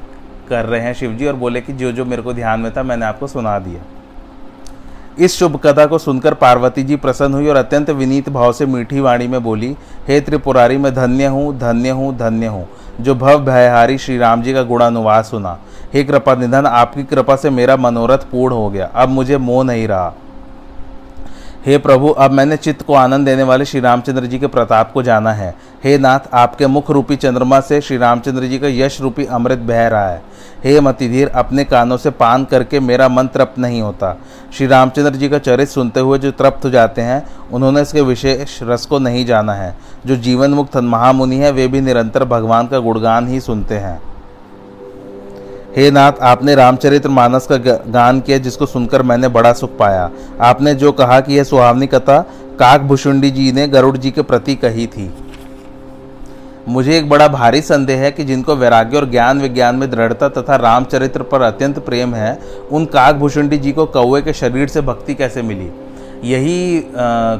कर 0.49 0.65
रहे 0.65 0.81
हैं 0.81 0.93
शिवजी 0.93 1.25
और 1.25 1.35
बोले 1.35 1.61
कि 1.61 1.73
जो 1.73 1.91
जो 1.91 2.05
मेरे 2.05 2.21
को 2.21 2.33
ध्यान 2.33 2.59
में 2.59 2.71
था, 2.71 2.83
मैंने 2.83 3.05
आपको 3.05 3.27
सुना 3.27 3.59
दिया। 3.59 3.81
इस 5.19 5.37
शुभ 5.39 5.59
कथा 5.63 5.85
को 5.85 5.97
सुनकर 5.97 6.33
पार्वती 6.33 6.83
जी 6.83 6.95
प्रसन्न 6.95 7.33
हुई 7.33 7.47
और 7.47 7.55
अत्यंत 7.55 7.89
विनीत 7.89 8.29
भाव 8.29 8.53
से 8.53 8.65
मीठी 8.65 8.99
वाणी 8.99 9.27
में 9.27 9.43
बोली, 9.43 9.75
हे 10.07 10.21
त्रिपुरारी, 10.21 10.77
मैं 10.77 10.93
धन्य 10.95 11.25
हूँ 11.25 11.57
धन्य 11.57 11.89
हूँ 11.89 12.17
धन्य 12.17 12.47
हूँ। 12.47 12.67
जो 13.01 13.15
भव 13.15 13.45
भयहारी 13.45 13.97
श्री 13.97 14.17
राम 14.17 14.41
जी 14.41 14.53
का 14.53 14.63
गुणानुवाद 14.63 15.23
सुना। 15.23 15.57
हे 15.93 16.03
कृपा 16.03 16.35
निधन, 16.35 16.65
आपकी 16.65 17.03
कृपा 17.03 17.35
से 17.35 17.49
मेरा 17.49 17.77
मनोरथ 17.77 18.17
पूर्ण 18.17 18.53
हो 18.53 18.69
गया। 18.69 18.85
अब 18.85 19.09
मुझे 19.09 19.37
मोह 19.37 19.63
नहीं 19.63 19.87
रहा। 19.87 20.13
हे 21.65 21.77
प्रभु, 21.77 22.09
अब 22.09 22.31
मैंने 22.31 22.57
चित्त 22.57 22.81
को 22.81 22.93
आनंद 22.93 23.25
देने 23.25 23.43
वाले 23.43 23.65
श्री 23.65 23.79
रामचंद्र 23.79 24.25
जी 24.25 24.39
के 24.39 24.47
प्रताप 24.47 24.91
को 24.91 25.03
जाना 25.03 25.33
है। 25.33 25.55
हे 25.83 25.97
नाथ, 25.97 26.19
आपके 26.33 26.67
मुख 26.67 26.91
रूपी 26.91 27.15
चंद्रमा 27.15 27.59
से 27.59 27.81
श्री 27.81 27.97
रामचंद्र 27.97 28.43
जी 28.43 28.59
का 28.59 28.67
यश 28.67 29.01
रूपी 29.01 29.25
अमृत 29.25 29.59
बह 29.59 29.87
रहा 29.87 30.09
है। 30.09 30.21
हे 30.63 30.79
मतिधीर 30.79 31.27
अपने 31.27 31.63
कानों 31.63 31.97
से 31.97 32.09
पान 32.09 32.45
करके 32.45 32.79
मेरा 32.79 33.09
मन 33.09 33.27
तृप्त 33.27 33.59
नहीं 33.59 33.81
होता। 33.81 34.17
श्री 34.57 34.67
रामचंद्र 34.67 35.11
जी 35.11 35.29
का 35.29 35.37
चरित्र 35.37 35.73
सुनते 35.73 35.99
हुए 35.99 36.19
जो 36.19 36.31
तृप्त 36.31 36.65
हो 36.65 36.69
जाते 36.69 37.01
हैं, 37.01 37.27
उन्होंने 37.51 37.81
इसके 37.81 38.01
विशेष 38.01 38.59
रस 38.63 38.85
को 38.85 38.99
नहीं 38.99 39.25
जाना 39.25 39.53
है। 39.53 39.77
जो 40.05 40.15
जीवन 40.15 40.51
मुक्त 40.51 40.77
महामुनि 40.77 41.35
है, 41.35 41.51
वे 41.51 41.67
भी 41.67 41.81
निरंतर 41.81 42.25
भगवान 42.25 42.67
का 42.67 42.79
गुणगान 42.79 43.27
ही 43.27 43.39
सुनते 43.39 43.77
हैं। 43.77 44.14
हे 45.75 45.89
नाथ 45.91 46.19
आपने 46.21 46.53
रामचरित्र 46.55 47.09
मानस 47.09 47.47
का 47.51 47.57
गान 47.91 48.19
किया 48.21 48.37
जिसको 48.37 48.65
सुनकर 48.65 49.01
मैंने 49.01 49.27
बड़ा 49.27 49.51
सुख 49.53 49.77
पाया। 49.77 50.09
आपने 50.41 50.73
जो 50.73 50.91
कहा 50.91 51.19
कि 51.19 51.33
यह 51.33 51.43
सुहावनी 51.43 51.87
कथा 51.87 52.19
काक 52.59 52.81
भुषुंडी 52.81 53.31
जी 53.31 53.51
ने 53.51 53.67
गरुड़ 53.67 53.97
जी 53.97 54.11
के 54.11 54.21
प्रति 54.21 54.55
कही 54.55 54.85
थी। 54.87 55.09
मुझे 56.67 56.97
एक 56.97 57.09
बड़ा 57.09 57.27
भारी 57.27 57.61
संदेह 57.61 57.99
है 57.99 58.11
कि 58.11 58.23
जिनको 58.23 58.55
वैराग्य 58.55 58.97
और 58.97 59.09
ज्ञान 59.09 59.41
विज्ञान 59.41 59.75
में 59.75 59.89
दृढ़ता 59.91 60.29
तथा 60.29 60.55
रामचरित्र 60.55 61.23
पर 61.23 61.41
अत्यंत 61.41 61.79
प्रेम 61.79 62.15
है 62.15 62.39
उन 62.71 62.85
काक 62.85 63.15
भूषुंडी 63.15 63.57
जी 63.57 63.71
को 63.71 63.85
कौए 63.85 64.21
के 64.21 64.33
शरीर 64.33 64.67
से 64.67 64.81
भक्ति 64.81 65.15
कैसे 65.15 65.41
मिली? 65.41 65.69
यही 66.23 66.79
आ, 66.79 66.83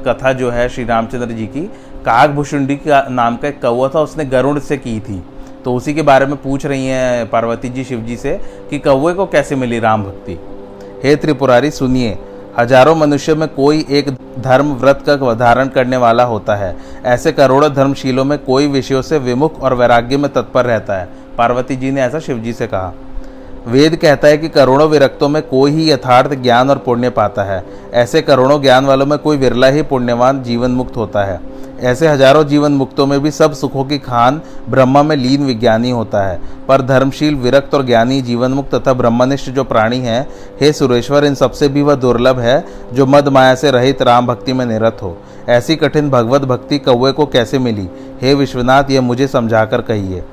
कथा 0.08 0.34
जो 0.34 0.52
है 0.52 0.68
श्री 0.70 0.86
रामचंद्र 0.86 1.28
जी 1.28 1.46
की। 1.46 1.62
काक 2.06 2.30
भूषुंडी 2.30 2.76
का 2.76 3.06
नाम 3.10 3.38
का 3.38 3.48
एक 3.48 3.62
कौआ 3.62 3.90
था 3.90 4.00
उसने 4.00 4.26
गरुड़ 4.26 4.60
से 4.60 4.78
की 4.78 5.00
थी। 5.00 5.24
तो 5.66 5.74
उसी 5.74 5.94
के 5.94 6.02
बारे 6.02 6.26
में 6.26 6.36
पूछ 6.36 6.66
रही 6.66 6.88
हैं 6.88 7.30
पार्वती 7.30 7.70
जी, 7.70 7.84
शिव 7.84 8.00
जी 8.00 8.18
से 8.18 8.40
कि 8.70 8.80
कौए 8.80 9.14
को 9.14 9.26
कैसे 9.26 9.56
मिली 9.56 9.80
राम 9.80 10.04
भक्ति? 10.04 10.38
हे 11.04 11.16
त्रिपुरारी, 11.16 11.72
सुनिए। 11.72 12.18
हज़ारों 12.60 12.96
मनुष्य 12.96 13.36
में 13.36 13.48
कोई 13.48 13.86
एक 13.90 14.10
धर्म 14.40 14.74
व्रत 14.74 15.04
का 15.10 15.34
धारण 15.34 15.68
करने 15.68 15.98
वाला 15.98 16.24
होता 16.24 16.56
है। 16.56 16.76
ऐसे 17.06 17.32
करोड़ों 17.32 17.74
धर्मशीलों 17.74 18.26
में 18.26 18.38
कोई 18.40 18.68
विषयों 18.68 19.02
से 19.02 19.18
विमुख 19.18 19.60
और 19.62 19.74
वैराग्य 19.74 20.18
में 20.18 20.32
तत्पर 20.34 20.66
रहता 20.66 20.98
है। 20.98 21.10
पार्वती 21.38 21.76
जी 21.76 21.92
ने 21.92 22.02
ऐसा 22.02 22.20
शिव 22.20 22.40
जी 22.40 22.54
से 22.54 22.68
कहा। 22.68 22.94
वेद 23.68 23.96
कहता 23.96 24.28
है 24.28 24.38
कि 24.38 24.50
करोड़ों 24.50 24.90
विरक्तों 24.90 25.30
में 25.30 25.42
कोई 25.42 25.72
ही 25.72 25.92
यथार्थ 25.92 26.34
ज्ञान 26.34 26.70
और 26.70 26.78
पुण्य 26.78 27.10
पाता 27.10 27.44
है। 27.44 27.64
ऐसे 27.94 28.22
करोड़ों 28.22 28.62
ज्ञान 28.62 28.86
वालों 28.86 29.06
में 29.06 29.18
कोई 29.20 29.38
विरला 29.38 29.68
ही 29.68 29.82
पुण्यवान 29.82 30.44
जीवन 30.44 30.72
मुक्त 30.72 30.98
होता 30.98 31.24
है। 31.24 31.40
ऐसे 31.80 32.08
हज़ारों 32.08 32.44
जीवन 32.44 32.72
मुक्तों 32.72 33.06
में 33.06 33.20
भी 33.20 33.32
सब 33.32 33.54
सुखों 33.54 33.84
की 33.86 33.98
खान 33.98 34.42
ब्रह्मा 34.70 35.04
में 35.04 35.16
लीन 35.16 35.46
विज्ञानी 35.46 35.90
होता 35.92 36.24
है। 36.24 36.40
पर 36.68 36.82
धर्मशील, 36.82 37.36
विरक्त 37.36 37.76
और 37.76 37.86
ज्ञानी 37.86 38.22
जीवन 38.22 38.52
मुक्त 38.52 38.76
तथा 38.76 38.94
ब्रह्मनिष्ठ 38.94 39.50
जो 39.50 39.64
प्राणी 39.64 40.00
है, 40.00 40.28
हे 40.62 40.74
सुरेश्वर, 40.74 41.26
इन 41.26 41.36
सबसे 41.36 41.68
भी 41.68 41.82
वह 41.82 41.96
दुर्लभ 41.96 42.40
है 42.40 42.64
जो 42.94 43.06
मद 43.06 43.28
माया 43.28 43.56
से 43.56 43.72
रहित 43.72 44.02
राम 44.02 44.28
भक्ति 44.28 44.54
में 44.54 44.66
निरत 44.66 44.98
हो। 45.02 45.18
ऐसी 45.50 45.76
कठिन 45.76 46.10
भगवत 46.10 46.42
भक्ति 46.42 46.80
कौए 46.80 47.12
को 47.12 47.26
कैसे 47.26 47.60
मिली? 47.60 47.90
हे 48.22 48.34
विश्वनाथ, 48.34 48.84
यह 48.90 49.02
मुझे 49.02 49.28
समझाकर 49.28 49.82
कहिए। 49.82 50.24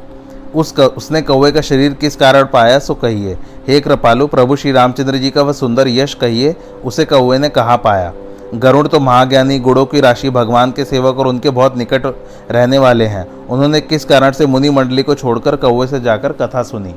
उस 0.55 0.73
क, 0.73 0.81
उसने 0.81 1.23
कौवे 1.23 1.51
का 1.53 1.61
शरीर 1.61 1.93
किस 1.93 2.17
कारण 2.17 2.45
पाया 2.45 2.79
सो 2.79 2.95
कहिए। 2.95 3.37
हे 3.69 3.81
कृपालु 3.81 4.27
प्रभु 4.27 4.57
श्री 4.57 4.73
रामचंद्र 4.73 5.17
जी 5.17 5.31
का 5.31 5.43
वह 5.43 5.53
सुंदर 5.53 5.89
यश 5.89 6.15
कहिए 6.15 6.55
उसे 6.85 7.05
कौवे 7.05 7.39
ने 7.39 7.49
कहाँ 7.49 7.77
पाया? 7.77 8.13
गरुड़ 8.55 8.87
तो 8.89 9.01
महाज्ञानी 9.01 9.59
गुड़ों 9.59 9.85
की 9.87 10.01
राशि 10.01 10.31
भगवान 10.31 10.71
के 10.71 10.85
सेवक 10.85 11.19
और 11.19 11.27
उनके 11.27 11.51
बहुत 11.51 11.77
निकट 11.77 12.07
रहने 12.51 12.79
वाले 12.79 13.05
हैं। 13.05 13.27
उन्होंने 13.47 13.81
किस 13.81 14.05
कारण 14.05 14.33
से 14.33 14.47
मुनि 14.47 14.71
मंडली 14.71 15.03
को 15.03 15.15
छोड़कर 15.15 15.57
कौवे 15.57 15.87
से 15.87 16.01
जाकर 16.01 16.33
कथा 16.33 16.63
सुनी? 16.63 16.95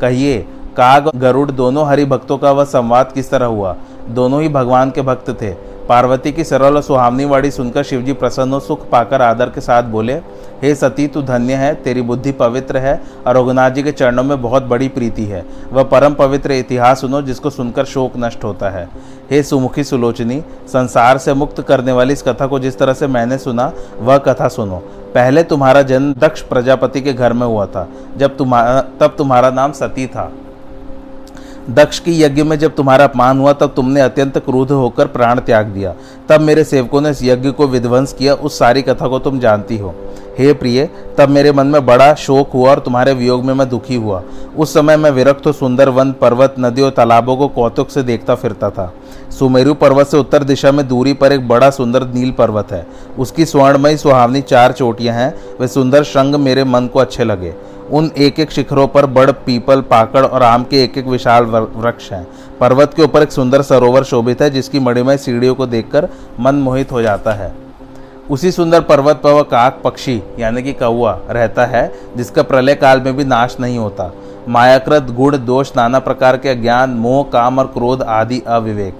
कहिए 0.00 0.38
काग 0.76 1.10
गरुड़ 1.16 1.50
दोनों 1.50 1.86
हरि 1.88 2.04
भक्तों 2.04 2.38
का 2.38 2.52
वह 2.52 2.64
संवाद 2.64 3.12
किस 3.12 3.30
तरह 3.30 3.46
हुआ? 3.46 3.76
दोनों 4.08 4.42
ही 4.42 4.48
भगवान 4.48 4.90
के 4.90 5.02
भक्त 5.02 5.30
थे। 5.42 5.50
पार्वती 5.88 6.32
की 6.32 6.44
सरल 6.44 6.76
और 6.76 6.82
सुहावनी 6.82 7.24
वाणी 7.24 7.50
सुनकर 7.50 7.82
शिवजी 7.82 8.12
प्रसन्न 8.12 8.54
और 8.54 8.60
सुख 8.60 8.88
पाकर 8.90 9.22
आदर 9.22 9.46
के 9.46 9.60
साथ 9.60 9.82
बोले 9.82 10.14
हे 10.62 10.74
सती, 10.74 11.06
तू 11.06 11.22
धन्य 11.22 11.54
है, 11.54 11.74
तेरी 11.74 12.02
बुद्धि 12.02 12.32
पवित्र 12.32 12.78
है 12.78 13.00
और 13.26 13.36
रघुनाथ 13.36 13.70
जी 13.70 13.82
के 13.82 13.92
चरणों 13.92 14.22
में 14.22 14.42
बहुत 14.42 14.62
बड़ी 14.62 14.88
प्रीति 14.88 15.24
है। 15.24 15.44
वह 15.72 15.82
परम 15.82 16.14
पवित्र 16.14 16.52
इतिहास 16.52 17.00
सुनो, 17.00 17.22
जिसको 17.22 17.50
सुनकर 17.50 17.84
शोक 17.84 18.12
नष्ट 18.16 18.44
होता 18.44 18.70
है। 18.70 18.88
हे 19.30 19.42
सुमुखी 19.42 19.84
सुलोचनी, 19.84 20.42
संसार 20.68 21.18
से 21.18 21.34
मुक्त 21.34 21.60
करने 21.60 21.92
वाली 21.92 22.12
इस 22.12 22.22
कथा 22.22 22.46
को 22.46 22.58
जिस 22.58 22.78
तरह 22.78 22.92
से 22.92 23.06
मैंने 23.06 23.38
सुना, 23.38 23.72
वह 23.98 24.18
कथा 24.18 24.48
सुनो। 24.48 24.76
पहले 25.14 25.42
तुम्हारा 25.42 25.82
जन्म 25.82 26.14
दक्ष 26.14 26.42
प्रजापति 26.42 27.00
के 27.00 27.12
घर 27.12 27.32
में 27.32 27.46
हुआ 27.46 27.66
था, 27.66 27.88
जब 28.16 28.36
तुम्हारा 28.36 28.80
तब 29.00 29.14
तुम्हारा 29.18 29.50
नाम 29.50 29.72
सती 29.72 30.06
था। 30.06 30.32
दक्ष 31.70 31.98
की 31.98 32.22
यज्ञ 32.22 32.42
में 32.42 32.58
जब 32.58 32.74
तुम्हारा 32.74 33.04
अपमान 33.04 33.38
हुआ, 33.38 33.52
तब 33.52 33.72
तुमने 33.76 34.00
अत्यंत 34.00 34.38
क्रोध 34.38 34.70
होकर 34.70 35.06
प्राण 35.06 35.40
त्याग 35.40 35.66
दिया। 35.66 35.94
तब 36.28 36.40
मेरे 36.40 36.64
सेवकों 36.64 37.00
ने 37.00 37.10
इस 37.10 37.22
यज्ञ 37.22 37.50
को 37.50 37.66
विध्वंस 37.66 38.12
किया। 38.12 38.34
उस 38.34 38.58
सारी 38.58 38.82
कथा 38.82 39.08
को 39.08 39.18
तुम 39.18 39.38
जानती 39.38 39.76
हो। 39.76 39.94
हे 40.38 40.52
प्रिय, 40.52 40.88
तब 41.18 41.28
मेरे 41.28 41.52
मन 41.52 41.66
में 41.66 41.86
बड़ा 41.86 42.14
शोक 42.14 42.50
हुआ 42.54 42.70
और 42.70 42.78
तुम्हारे 42.78 43.12
वियोग 43.12 43.44
में 43.44 43.54
मैं 43.54 43.68
दुखी 43.68 43.94
हुआ। 43.94 44.22
उस 44.58 44.74
समय 44.74 44.96
मैं 44.96 45.10
विरक्त 45.10 45.48
सुंदर 45.48 45.88
वन 45.88 46.12
पर्वत, 46.12 46.54
नदियों 46.58 46.90
तालाबों 46.90 47.36
को 47.36 47.48
कौतुक 47.48 47.90
से 47.90 48.02
देखता 48.02 48.34
फिरता 48.34 48.70
था। 48.70 48.92
सुमेरु 49.38 49.74
पर्वत 49.74 50.06
से 50.06 50.18
उत्तर 50.18 50.44
दिशा 50.44 50.72
में 50.72 50.88
दूरी 50.88 51.12
पर 51.12 51.32
एक 51.32 51.48
बड़ा 51.48 51.70
सुंदर 51.70 52.02
नील 52.04 52.30
पर्वत 52.30 52.72
है। 52.72 52.86
उसकी 53.18 53.44
स्वर्णमयी 53.44 53.96
सुहावनी 53.96 54.40
चार 54.40 54.72
चोटियाँ 54.72 55.14
हैं। 55.14 55.34
वे 55.60 55.68
सुंदर 55.68 56.02
श्रृंग 56.02 56.34
मेरे 56.34 56.64
मन 56.64 56.86
को 56.86 56.98
अच्छे 56.98 57.24
लगे। 57.24 57.54
उन 57.92 58.10
एक 58.18 58.38
एक 58.40 58.50
शिखरों 58.50 58.86
पर 58.88 59.06
बड़ 59.06 59.30
पीपल, 59.30 59.80
पाकड़ 59.80 60.24
और 60.26 60.42
आम 60.42 60.64
के 60.64 60.82
एक 60.84 60.98
एक 60.98 61.06
विशाल 61.06 61.44
वृक्ष 61.44 62.12
हैं। 62.12 62.26
पर्वत 62.60 62.94
के 62.94 63.02
ऊपर 63.02 63.22
एक 63.22 63.32
सुंदर 63.32 63.62
सरोवर 63.62 64.04
शोभित 64.04 64.42
है, 64.42 64.50
जिसकी 64.50 64.78
मणिमय 64.78 65.16
सीढ़ियों 65.16 65.54
को 65.54 65.66
देखकर 65.66 66.08
मन 66.40 66.54
मोहित 66.54 66.92
हो 66.92 67.02
जाता 67.02 67.32
है। 67.32 67.52
उसी 68.30 68.52
सुंदर 68.52 68.80
पर्वत 68.80 69.20
पर 69.24 69.32
वह 69.32 69.42
काक 69.42 69.80
पक्षी, 69.84 70.22
यानी 70.38 70.62
कि 70.62 70.72
कौआ 70.72 71.18
रहता 71.30 71.66
है, 71.66 71.92
जिसका 72.16 72.42
प्रलय 72.42 72.74
काल 72.74 73.00
में 73.00 73.16
भी 73.16 73.24
नाश 73.24 73.56
नहीं 73.60 73.78
होता। 73.78 74.12
मायाकृत, 74.48 75.02
गुण, 75.02 75.36
दोष, 75.38 75.72
नाना 75.76 75.98
प्रकार 75.98 76.36
के 76.36 76.54
ज्ञान 76.54 76.90
मोह, 76.90 77.22
काम 77.22 77.58
और 77.58 77.66
क्रोध 77.66 78.02
आदि 78.02 78.42
अविवेक, 78.46 78.94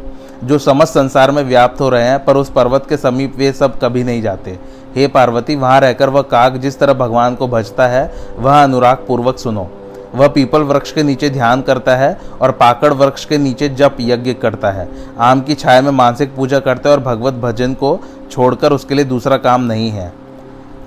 जो 0.44 0.58
समस्त 0.58 0.94
संसार 0.94 1.30
में 1.30 1.42
व्याप्त 1.42 1.80
हो 1.80 1.88
रहे 1.88 2.04
हैं, 2.04 2.24
पर 2.24 2.36
उस 2.36 2.50
पर्वत 2.50 2.86
के 2.88 2.96
समीप 2.96 3.36
वे 3.36 3.52
सब 3.52 3.78
कभी 3.80 4.04
नहीं 4.04 4.22
जाते। 4.22 4.58
हे 4.96 5.06
पार्वती, 5.06 5.56
वहाँ 5.56 5.80
रहकर 5.80 6.08
वह 6.08 6.22
काग 6.22 6.56
जिस 6.56 6.78
तरह 6.78 6.92
भगवान 6.92 7.34
को 7.34 7.48
भजता 7.48 7.86
है, 7.86 8.10
वह 8.38 8.62
अनुराग 8.62 9.04
पूर्वक 9.08 9.38
सुनो। 9.38 9.70
वह 10.14 10.28
पीपल 10.28 10.62
वृक्ष 10.62 10.92
के 10.92 11.02
नीचे 11.02 11.30
ध्यान 11.30 11.62
करता 11.62 11.96
है 11.96 12.16
और 12.40 12.50
पाकड़ 12.50 12.92
वृक्ष 12.92 13.24
के 13.24 13.38
नीचे 13.38 13.68
जप 13.68 13.96
यज्ञ 14.00 14.32
करता 14.32 14.70
है। 14.70 14.88
आम 15.18 15.40
की 15.40 15.54
छाया 15.54 15.82
में 15.82 15.90
मानसिक 15.90 16.34
पूजा 16.36 16.58
करता 16.60 16.90
है 16.90 16.96
और 16.96 17.02
भगवत 17.02 17.34
भजन 17.34 17.74
को 17.74 17.98
छोड़कर 18.30 18.72
उसके 18.72 18.94
लिए 18.94 19.04
दूसरा 19.04 19.36
काम 19.36 19.60
नहीं 19.60 19.90
है। 19.90 20.12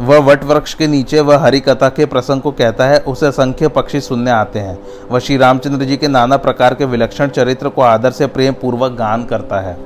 वह 0.01 0.19
वट 0.19 0.43
वृक्ष 0.43 0.73
के 0.73 0.87
नीचे 0.87 1.19
वह 1.19 1.37
हरि 1.37 1.59
कथा 1.59 1.89
के 1.89 2.05
प्रसंग 2.05 2.41
को 2.41 2.51
कहता 2.51 2.85
है, 2.85 2.99
उसे 2.99 3.25
असंख्य 3.25 3.67
पक्षी 3.67 4.01
सुनने 4.01 4.31
आते 4.31 4.59
हैं। 4.59 4.77
वह 5.11 5.19
श्री 5.19 5.37
रामचंद्र 5.37 5.85
जी 5.85 5.97
के 5.97 6.07
नाना 6.07 6.37
प्रकार 6.37 6.73
के 6.73 6.85
विलक्षण 6.85 7.27
चरित्र 7.27 7.69
को 7.69 7.81
आदर 7.81 8.11
से 8.11 8.27
प्रेम 8.27 8.53
पूर्वक 8.53 8.91
गान 8.91 9.25
करता 9.25 9.59
है। 9.59 9.77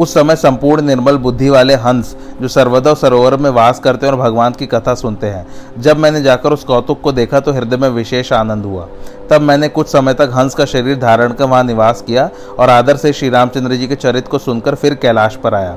उस 0.00 0.14
समय 0.14 0.36
संपूर्ण 0.36 0.82
निर्मल 0.82 1.16
बुद्धि 1.16 1.48
वाले 1.48 1.74
हंस, 1.74 2.16
जो 2.40 2.48
सर्वदा 2.48 2.94
सरोवर 2.94 3.36
में 3.36 3.50
वास 3.50 3.78
करते 3.78 4.06
हैं 4.06 4.12
और 4.12 4.18
भगवान 4.18 4.52
की 4.52 4.66
कथा 4.66 4.94
सुनते 4.94 5.26
हैं। 5.26 5.46
जब 5.78 5.96
मैंने 5.96 6.22
जाकर 6.22 6.52
उस 6.52 6.64
कौतुक 6.64 7.00
को 7.00 7.12
देखा 7.12 7.40
तो 7.40 7.52
हृदय 7.52 7.76
में 7.76 7.88
विशेष 7.88 8.32
आनंद 8.32 8.64
हुआ। 8.64 8.88
तब 9.30 9.40
मैंने 9.40 9.68
कुछ 9.68 9.86
समय 9.86 10.14
तक 10.14 10.30
हंस 10.34 10.54
का 10.54 10.64
शरीर 10.64 10.98
धारण 10.98 11.32
कर 11.32 11.44
वहाँ 11.44 11.64
निवास 11.64 12.02
किया 12.02 12.30
और 12.58 12.70
आदर 12.70 12.96
से 12.96 13.12
श्री 13.12 13.28
रामचंद्र 13.28 13.74
जी 13.74 13.86
के 13.86 13.94
चरित्र 13.94 14.30
को 14.30 14.38
सुनकर 14.38 14.74
फिर 14.74 14.94
कैलाश 14.94 15.36
पर 15.36 15.54
आया। 15.54 15.76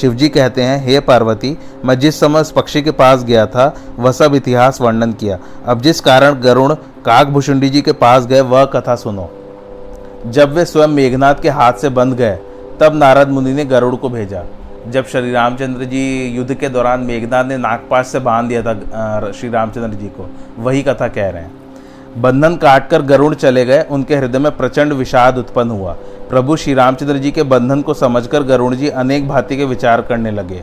शिवजी 0.00 0.28
कहते 0.28 0.62
हैं, 0.62 0.86
हे 0.86 1.00
पार्वती, 1.00 1.56
मैं 1.84 1.98
जिस 1.98 2.20
समय 2.20 2.40
उस 2.40 2.50
पक्षी 2.50 2.82
के 2.82 2.90
पास 2.90 3.24
गया 3.24 3.46
था, 3.46 3.74
वह 3.98 4.12
सब 4.12 4.34
इतिहास 4.34 4.80
वर्णन 4.80 5.12
किया। 5.12 5.38
अब 5.66 5.80
जिस 5.80 6.00
कारण 6.00 6.40
गरुण 6.40 6.74
काकभूषुंडी 7.04 7.68
जी 7.68 7.82
के 7.82 7.92
पास 7.92 8.26
गए, 8.26 8.40
वह 8.40 8.64
कथा 8.64 8.94
सुनो। 8.94 9.30
जब 10.26 10.52
वे 10.52 10.64
स्वयं 10.64 10.88
मेघनाथ 10.88 11.34
के 11.34 11.48
हाथ 11.48 11.72
से 11.72 11.88
बंध 11.88 12.14
गए 12.14 12.38
तब 12.80 12.94
नारद 12.94 13.28
मुनि 13.28 13.52
ने 13.52 13.64
गरुड़ 13.64 13.94
को 13.94 14.08
भेजा। 14.08 14.42
जब 14.88 15.06
श्री 15.06 15.32
रामचंद्र 15.32 15.84
जी 15.84 16.28
युद्ध 16.28 16.54
के 16.54 16.68
दौरान 16.68 17.00
मेघनाथ 17.00 17.44
ने 17.44 17.56
नागपाश 17.56 18.06
से 18.06 18.18
बाँध 18.18 18.48
दिया 18.48 18.62
था 18.62 19.32
श्री 19.32 19.48
रामचंद्र 19.50 19.96
जी 19.96 20.06
को। 20.08 20.28
वही 20.58 20.82
कथा 20.82 21.08
कह 21.08 21.28
रहे 21.30 21.42
हैं। 21.42 21.52
बंधन 22.18 22.56
काटकर 22.56 23.02
गरुड़ 23.02 23.34
चले 23.34 23.64
गए, 23.64 23.82
उनके 23.82 24.16
हृदय 24.16 24.38
में 24.38 24.56
प्रचंड 24.56 24.92
विषाद 24.92 25.38
उत्पन्न 25.38 25.70
हुआ। 25.70 25.92
प्रभु 26.30 26.56
श्री 26.56 26.74
रामचंद्र 26.74 27.16
जी 27.16 27.30
के 27.30 27.42
बंधन 27.42 27.82
को 27.82 27.94
समझकर 27.94 28.42
गरुड़ 28.42 28.74
जी 28.74 28.88
अनेक 28.88 29.28
भांति 29.28 29.56
के 29.56 29.64
विचार 29.64 30.02
करने 30.02 30.30
लगे। 30.30 30.62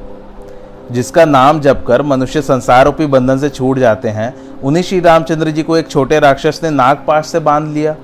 जिसका 0.91 1.25
नाम 1.25 1.59
जप 1.59 1.83
कर 1.87 2.01
मनुष्य 2.01 2.41
संसार 2.41 2.85
रूपी 2.85 3.05
बंधन 3.05 3.37
से 3.37 3.49
छूट 3.49 3.79
जाते 3.79 4.09
हैं, 4.09 4.33
उन्हीं 4.59 4.83
श्री 4.83 4.99
रामचंद्र 4.99 5.51
जी 5.51 5.63
को 5.63 5.77
एक 5.77 5.89
छोटे 5.89 6.19
राक्षस 6.19 6.59
ने 6.63 6.69
नागपाश 6.69 7.25
से 7.25 7.39
बाँध 7.39 7.73
लिया। 7.73 7.95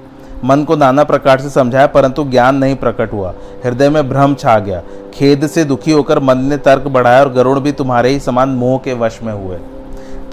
मन 0.44 0.64
को 0.64 0.76
नाना 0.76 1.04
प्रकार 1.04 1.40
से 1.40 1.50
समझाया, 1.50 1.88
परंतु 1.88 2.24
ज्ञान 2.24 2.56
नहीं 2.56 2.76
प्रकट 2.76 3.14
हुआ। 3.14 3.34
हृदय 3.66 3.90
में 3.90 4.08
भ्रम 4.10 4.36
छा 4.36 4.58
गया। 4.60 4.82
खेद 5.14 5.48
से 5.48 5.64
दुखी 5.66 5.92
होकर 5.92 6.20
मन 6.20 6.38
ने 6.40 6.58
तर्क 6.58 6.88
बढ़ाया 6.88 7.20
और 7.20 7.34
गरुड़ 7.34 7.60
भी 7.60 7.72
तुम्हारे 7.72 8.10
ही 8.10 8.20
समान 8.20 8.50
मोह 8.50 8.78
के 8.78 8.94
वश 8.96 9.20
में 9.24 9.34
हुए। 9.34 9.58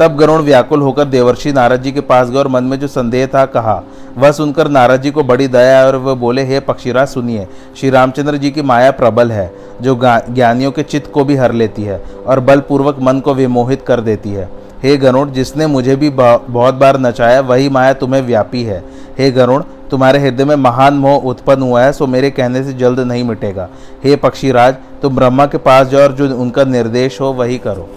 तब 0.01 0.17
गरुण 0.17 0.43
व्याकुल 0.43 0.81
होकर 0.81 1.05
देवर्षि 1.05 1.53
नारद 1.53 1.83
जी 1.83 1.93
के 1.93 2.01
पास 2.01 2.31
गए 2.31 2.39
और 2.39 2.49
मन 2.49 2.65
में 2.65 2.79
जो 2.81 2.87
संदेह 2.87 3.27
था 3.27 3.45
कहा, 3.47 3.83
वह 4.19 4.33
सुनकर 4.33 4.69
नारद 4.69 5.03
जी 5.03 5.11
को 5.11 5.23
बड़ी 5.23 5.47
दया 5.49 5.85
और 5.87 5.97
वह 5.97 6.15
बोले, 6.15 6.45
हे 6.45 6.61
पक्षीराज, 6.61 7.09
सुनिए, 7.09 7.47
श्री 7.77 7.91
रामचंद्र 7.91 8.37
जी 8.37 8.51
की 8.51 8.63
माया 8.63 8.91
प्रबल 8.93 9.33
है, 9.33 9.51
जो 9.83 9.99
ज्ञानियों 10.03 10.73
के 10.73 10.83
चित्त 10.83 11.11
को 11.13 11.25
भी 11.25 11.37
हर 11.37 11.53
लेती 11.53 11.83
है 11.83 12.03
और 12.27 12.41
बलपूर्वक 12.41 12.99
मन 13.01 13.21
को 13.21 13.35
विमोहित 13.35 13.83
कर 13.83 14.01
देती 14.01 14.31
है। 14.31 14.49
हे 14.83 14.97
गरुण 14.97 15.31
जिसने 15.31 15.67
मुझे 15.67 15.97
भी 15.97 16.11
बहुत 16.11 16.75
बार 16.75 16.99
नचाया, 17.01 17.41
वही 17.41 17.69
माया 17.69 17.93
तुम्हें 17.93 18.23
व्यापी 18.23 18.63
है। 18.63 18.83
हे 19.19 19.31
गरुण 19.31 19.63
तुम्हारे 19.91 20.19
हृदय 20.19 20.45
में 20.45 20.57
महान 20.57 20.95
मोह 20.95 21.23
उत्पन्न 21.23 21.63
हुआ 21.63 21.83
है, 21.83 21.93
सो 21.93 22.07
मेरे 22.07 22.31
कहने 22.31 22.65
से 22.65 22.73
जल्द 22.73 23.01
नहीं 23.01 23.25
मिटेगा। 23.25 23.69
हे 24.05 24.17
पक्षीराज, 24.17 24.75
तुम 25.03 25.17
ब्रह्मा 25.17 25.47
के 25.47 25.59
पास 25.59 25.87
जाओ 25.87 26.03
और 26.03 26.13
जो 26.13 26.37
उनका 26.37 26.65
निर्देश 26.65 27.21
हो, 27.21 27.33
वही 27.33 27.59
करो। 27.59 27.89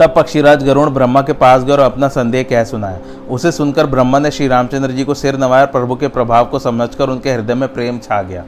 तब 0.00 0.12
पक्षीराज 0.16 0.64
गरुण 0.64 0.90
ब्रह्मा 0.90 1.22
के 1.22 1.32
पास 1.32 1.62
गए 1.64 1.72
और 1.72 1.80
अपना 1.80 2.08
संदेह 2.08 2.42
कह 2.42 2.64
सुनाया। 2.64 2.98
उसे 3.30 3.52
सुनकर 3.52 3.86
ब्रह्मा 3.86 4.18
ने 4.18 4.30
श्री 4.30 4.48
रामचंद्र 4.48 4.90
जी 4.90 5.04
को 5.04 5.14
सिर 5.14 5.38
नवाया 5.38 5.64
प्रभु 5.66 5.96
के 5.96 6.08
प्रभाव 6.08 6.44
को 6.44 6.58
समझकर 6.58 7.08
उनके 7.08 7.32
हृदय 7.32 7.54
में 7.54 7.72
प्रेम 7.74 7.98
छा 7.98 8.22
गया। 8.22 8.44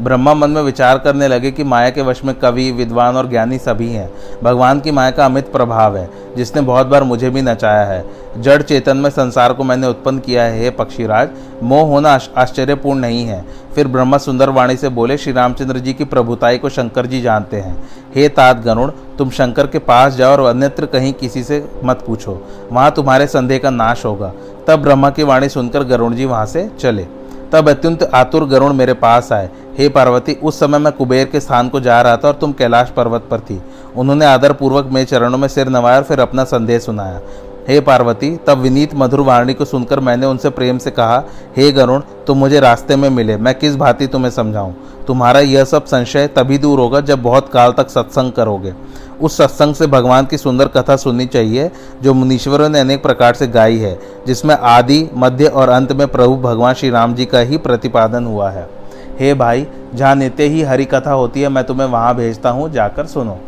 ब्रह्मा 0.00 0.34
मन 0.34 0.50
में 0.50 0.62
विचार 0.62 0.98
करने 0.98 1.28
लगे 1.28 1.50
कि 1.50 1.64
माया 1.64 1.90
के 1.90 2.02
वश 2.02 2.24
में 2.24 2.34
कवि, 2.34 2.70
विद्वान 2.70 3.16
और 3.16 3.28
ज्ञानी 3.28 3.58
सभी 3.58 3.92
हैं। 3.92 4.10
भगवान 4.42 4.80
की 4.80 4.90
माया 4.90 5.10
का 5.10 5.26
अमित 5.26 5.52
प्रभाव 5.52 5.96
है, 5.96 6.10
जिसने 6.36 6.62
बहुत 6.62 6.86
बार 6.86 7.04
मुझे 7.04 7.30
भी 7.30 7.42
नचाया 7.42 7.84
है। 7.84 8.04
जड़ 8.38 8.62
चेतन 8.62 8.96
में 8.96 9.10
संसार 9.10 9.52
को 9.52 9.64
मैंने 9.64 9.86
उत्पन्न 9.86 10.18
किया 10.18 10.42
है 10.42 10.70
पक्षीराज, 10.70 11.28
मोह 11.62 11.88
होना 11.88 12.18
आश्चर्यपूर्ण 12.36 12.98
नहीं 12.98 13.24
है। 13.24 13.44
फिर 13.74 13.88
ब्रह्मा 13.88 14.18
सुंदर 14.18 14.50
वाणी 14.50 14.76
से 14.76 14.88
बोले, 14.88 15.18
श्री 15.18 15.32
रामचंद्र 15.32 15.78
जी 15.78 15.92
की 15.92 16.04
प्रभुताई 16.04 16.58
को 16.58 16.68
शंकर 16.68 17.06
जी 17.06 17.20
जानते 17.20 17.56
हैं। 17.56 17.88
हे 18.14 18.28
तात 18.28 18.60
गरुण, 18.60 18.90
तुम 19.18 19.30
शंकर 19.30 19.66
के 19.66 19.78
पास 19.78 20.14
जाओ 20.14 20.32
और 20.32 20.40
अन्यत्र 20.40 20.86
कहीं 20.86 21.12
किसी 21.12 21.42
से 21.42 21.64
मत 21.84 22.04
पूछो। 22.06 22.42
वहाँ 22.72 22.90
तुम्हारे 22.90 23.26
संदेह 23.26 23.58
का 23.58 23.70
नाश 23.70 24.04
होगा। 24.04 24.32
तब 24.66 24.76
ब्रह्मा 24.76 25.10
की 25.10 25.22
वाणी 25.22 25.48
सुनकर 25.48 25.84
गरुण 25.84 26.14
जी 26.14 26.24
वहाँ 26.24 26.46
से 26.46 26.70
चले। 26.80 27.06
तब 27.52 27.68
अत्यंत 27.68 28.02
आतुर 28.02 28.44
गरुण 28.44 28.72
मेरे 28.72 28.92
पास 28.92 29.32
आए। 29.32 29.48
हे 29.78 29.88
पार्वती, 29.88 30.32
उस 30.32 30.60
समय 30.60 30.78
मैं 30.78 30.92
कुबेर 30.92 31.26
के 31.26 31.40
स्थान 31.40 31.68
को 31.68 31.80
जा 31.80 32.02
रहा 32.02 32.16
था 32.16 32.28
और 32.28 32.34
तुम 32.34 32.52
कैलाश 32.52 32.90
पर्वत 32.90 33.26
पर 33.30 33.40
थी। 33.40 33.62
उन्होंने 33.96 34.26
आदरपूर्वक 34.26 34.88
मेरे 34.92 35.06
चरणों 35.06 35.38
में 35.38 35.48
सिर 35.48 35.68
नवाया 35.68 35.96
और 35.96 36.02
फिर 36.02 36.20
अपना 36.20 36.44
संदेश 36.44 36.82
सुनाया। 36.82 37.20
हे 37.68 37.80
पार्वती, 37.80 38.36
तब 38.36 38.58
विनीत 38.58 38.90
मधुर 38.94 39.20
वाणी 39.20 39.54
को 39.54 39.64
सुनकर 39.64 40.00
मैंने 40.00 40.26
उनसे 40.26 40.50
प्रेम 40.50 40.78
से 40.78 40.90
कहा, 40.90 41.24
हे 41.56 41.72
गरुण, 41.72 42.00
तुम 42.26 42.38
मुझे 42.38 42.60
रास्ते 42.60 42.96
में 42.96 43.10
मिले, 43.10 43.36
मैं 43.36 43.54
किस 43.54 43.76
भांति 43.76 44.06
तुम्हें 44.06 44.30
समझाऊं? 44.30 44.72
तुम्हारा 45.06 45.40
यह 45.40 45.64
सब 45.64 45.84
संशय 45.84 46.26
तभी 46.26 46.58
दूर 46.58 46.78
होगा 46.78 47.00
जब 47.00 47.22
बहुत 47.22 47.48
काल 47.48 47.72
तक 47.72 47.90
सत्संग 47.90 48.32
करोगे। 48.32 48.74
उस 49.20 49.36
सत्संग 49.36 49.74
से 49.74 49.86
भगवान 49.86 50.26
की 50.26 50.38
सुंदर 50.38 50.68
कथा 50.68 50.96
सुननी 50.96 51.26
चाहिए, 51.26 51.70
जो 52.02 52.14
मुनीश्वरों 52.14 52.68
ने 52.68 52.80
अनेक 52.80 53.02
प्रकार 53.02 53.34
से 53.34 53.46
गाई 53.46 53.78
है, 53.78 53.98
जिसमें 54.26 54.54
आदि, 54.54 55.10
मध्य 55.14 55.46
और 55.46 55.68
अंत 55.68 55.92
में 55.92 56.08
प्रभु 56.08 56.36
भगवान 56.36 56.74
श्री 56.74 56.90
राम 56.90 57.14
जी 57.14 57.24
का 57.24 57.38
ही 57.38 57.58
प्रतिपादन 57.58 58.24
हुआ 58.24 58.50
है। 58.50 58.77
हे 59.20 59.34
भाई, 59.34 59.66
जहाँ 59.94 60.14
नित्य 60.14 60.44
ही 60.44 60.62
हरि 60.62 60.84
कथा 60.84 61.12
होती 61.12 61.42
है, 61.42 61.48
मैं 61.48 61.64
तुम्हें 61.64 61.86
वहाँ 61.88 62.14
भेजता 62.16 62.50
हूँ, 62.50 62.70
जाकर 62.70 63.06
सुनो। 63.06 63.38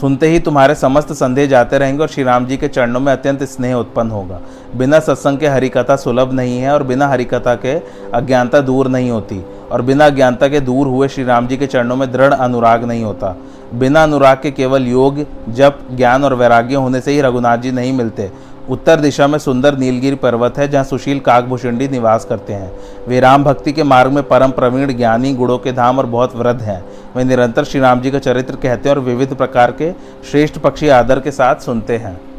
सुनते 0.00 0.28
ही 0.28 0.38
तुम्हारे 0.38 0.74
समस्त 0.74 1.12
संदेह 1.12 1.46
जाते 1.46 1.78
रहेंगे 1.78 2.02
और 2.02 2.08
श्री 2.08 2.22
राम 2.24 2.46
जी 2.46 2.56
के 2.56 2.68
चरणों 2.68 3.00
में 3.00 3.12
अत्यंत 3.12 3.42
स्नेह 3.42 3.74
उत्पन्न 3.74 4.10
होगा। 4.10 4.40
बिना 4.76 5.00
सत्संग 5.00 5.38
के 5.38 5.48
हरिकथा 5.48 5.96
सुलभ 5.96 6.32
नहीं 6.32 6.58
है 6.58 6.72
और 6.72 6.82
बिना 6.82 7.08
हरिकथा 7.08 7.54
के 7.54 7.74
अज्ञानता 8.14 8.60
दूर 8.60 8.88
नहीं 8.88 9.10
होती 9.10 9.44
और 9.72 9.82
बिना 9.82 10.06
अज्ञानता 10.06 10.48
के 10.48 10.60
दूर 10.60 10.86
हुए 10.86 11.08
श्री 11.08 11.24
राम 11.24 11.48
जी 11.48 11.56
के 11.56 11.66
चरणों 11.66 11.96
में 11.96 12.12
दृढ़ 12.12 12.34
अनुराग 12.34 12.84
नहीं 12.84 13.04
होता। 13.04 13.36
बिना 13.74 14.02
अनुराग 14.02 14.38
के 14.42 14.50
केवल 14.50 14.86
योग, 14.86 15.26
जप, 15.48 15.78
ज्ञान 15.92 16.24
और 16.24 16.34
वैराग्य 16.34 16.74
होने 16.74 17.00
से 17.00 17.12
ही 17.12 17.20
रघुनाथ 17.20 17.58
जी 17.58 17.72
नहीं 17.72 17.92
मिलते। 17.92 18.30
उत्तर 18.70 19.00
दिशा 19.00 19.26
में 19.26 19.38
सुंदर 19.38 19.78
नीलगिरी 19.78 20.16
पर्वत 20.16 20.58
है, 20.58 20.68
जहाँ 20.68 20.84
सुशील 20.84 21.20
काकभूषिंडी 21.20 21.88
निवास 21.88 22.24
करते 22.24 22.52
हैं। 22.52 22.72
वे 23.08 23.20
राम 23.20 23.44
भक्ति 23.44 23.72
के 23.72 23.82
मार्ग 23.82 24.12
में 24.12 24.22
परम 24.22 24.50
प्रवीण, 24.50 24.96
ज्ञानी, 24.96 25.34
गुणों 25.34 25.58
के 25.58 25.72
धाम 25.72 25.98
और 25.98 26.06
बहुत 26.06 26.36
वृद्ध 26.36 26.60
हैं। 26.62 26.84
वे 27.16 27.24
निरंतर 27.24 27.64
श्री 27.64 27.80
राम 27.80 28.00
जी 28.00 28.10
का 28.10 28.18
चरित्र 28.18 28.56
कहते 28.56 28.88
हैं 28.88 28.96
और 28.96 29.02
विविध 29.02 29.34
प्रकार 29.34 29.72
के 29.72 29.92
श्रेष्ठ 30.30 30.58
पक्षी 30.58 30.88
आदर 30.88 31.20
के 31.20 31.30
साथ 31.30 31.56
सुनते 31.56 31.96
हैं। 31.96 32.29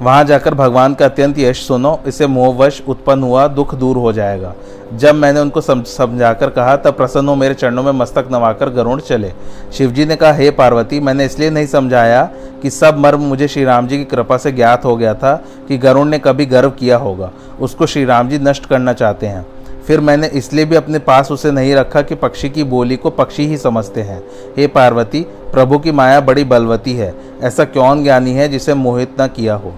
वहाँ 0.00 0.24
जाकर 0.24 0.54
भगवान 0.54 0.94
का 0.94 1.04
अत्यंत 1.04 1.38
यश 1.38 1.66
सुनो 1.66 2.00
इसे 2.06 2.26
मोहवश 2.26 2.82
उत्पन्न 2.88 3.22
हुआ 3.22 3.46
दुख 3.48 3.74
दूर 3.74 3.96
हो 3.96 4.12
जाएगा। 4.12 4.54
जब 4.94 5.14
मैंने 5.14 5.40
उनको 5.40 5.60
समझाकर 5.60 6.50
कहा, 6.50 6.76
तब 6.76 6.94
प्रसन्न 6.94 7.28
हो 7.28 7.34
मेरे 7.34 7.54
चरणों 7.54 7.82
में 7.82 7.92
मस्तक 7.92 8.28
नवाकर 8.32 8.68
गरुण 8.68 9.00
चले। 9.00 9.32
शिवजी 9.72 10.04
ने 10.04 10.16
कहा, 10.16 10.32
हे 10.32 10.50
पार्वती, 10.50 11.00
मैंने 11.00 11.24
इसलिए 11.24 11.50
नहीं 11.50 11.66
समझाया 11.66 12.24
कि 12.62 12.70
सब 12.70 12.98
मर्म 12.98 13.20
मुझे 13.20 13.48
श्री 13.48 13.64
राम 13.64 13.86
जी 13.86 13.98
की 13.98 14.04
कृपा 14.04 14.36
से 14.36 14.52
ज्ञात 14.52 14.84
हो 14.84 14.96
गया 14.96 15.14
था 15.14 15.34
कि 15.68 15.78
गरुण 15.78 16.08
ने 16.08 16.18
कभी 16.18 16.46
गर्व 16.46 16.70
किया 16.70 16.96
होगा। 16.96 17.30
उसको 17.60 17.86
श्री 17.86 18.04
राम 18.04 18.28
जी 18.28 18.38
नष्ट 18.38 18.66
करना 18.66 18.92
चाहते 18.92 19.26
हैं। 19.26 19.46
फिर 19.86 20.00
मैंने 20.00 20.26
इसलिए 20.26 20.64
भी 20.64 20.76
अपने 20.76 20.98
पास 20.98 21.30
उसे 21.32 21.50
नहीं 21.50 21.74
रखा 21.74 22.02
कि 22.02 22.14
पक्षी 22.14 22.50
की 22.50 22.64
बोली 22.64 22.96
को 22.96 23.10
पक्षी 23.10 23.46
ही 23.46 23.56
समझते 23.56 24.02
हैं। 24.02 24.22
हे 24.56 24.66
पार्वती, 24.66 25.20
प्रभु 25.52 25.78
की 25.78 25.92
माया 25.92 26.20
बड़ी 26.20 26.44
बलवती 26.44 26.92
है। 26.92 27.14
ऐसा 27.42 27.64
कौन 27.64 28.02
ज्ञानी 28.02 28.32
है 28.32 28.48
जिसे 28.48 28.74
मोहित 28.74 29.20
न 29.20 29.26
किया 29.26 29.54
हो? 29.54 29.74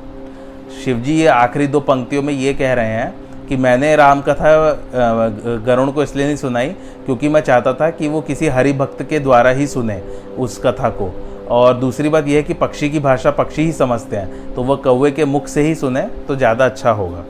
शिवजी, 0.75 1.13
ये 1.15 1.27
आखिरी 1.29 1.67
दो 1.67 1.81
पंक्तियों 1.83 2.23
में 2.23 2.33
ये 2.35 2.55
कह 2.55 2.73
रहे 2.75 2.87
हैं 2.89 3.47
कि 3.49 3.57
मैंने 3.57 3.95
राम 3.97 4.21
कथा 4.21 4.53
गरुण 5.67 5.91
को 5.93 6.03
इसलिए 6.03 6.27
नहीं 6.27 6.37
सुनाई, 6.37 6.69
क्योंकि 7.05 7.29
मैं 7.29 7.41
चाहता 7.43 7.73
था 7.73 7.91
कि 7.91 8.09
वो 8.09 8.21
किसी 8.23 8.49
हरि 8.49 8.73
भक्त 8.75 9.03
के 9.03 9.19
द्वारा 9.19 9.51
ही 9.51 9.67
सुने 9.67 10.01
उस 10.39 10.61
कथा 10.65 10.89
को। 10.93 11.11
और 11.51 11.75
दूसरी 11.75 12.09
बात 12.09 12.29
यह 12.29 12.37
है 12.37 12.43
कि 12.43 12.55
पक्षी 12.55 12.89
की 12.91 12.99
भाषा 13.01 13.31
पक्षी 13.33 13.63
ही 13.63 13.73
समझते 13.75 14.17
हैं 14.17 14.55
तो 14.55 14.63
वह 14.63 14.77
कौवे 14.79 15.11
के 15.11 15.25
मुख 15.27 15.47
से 15.49 15.63
ही 15.63 15.75
सुने 15.75 16.03
तो 16.29 16.37
ज़्यादा 16.37 16.65
अच्छा 16.65 16.91
होगा। 16.93 17.25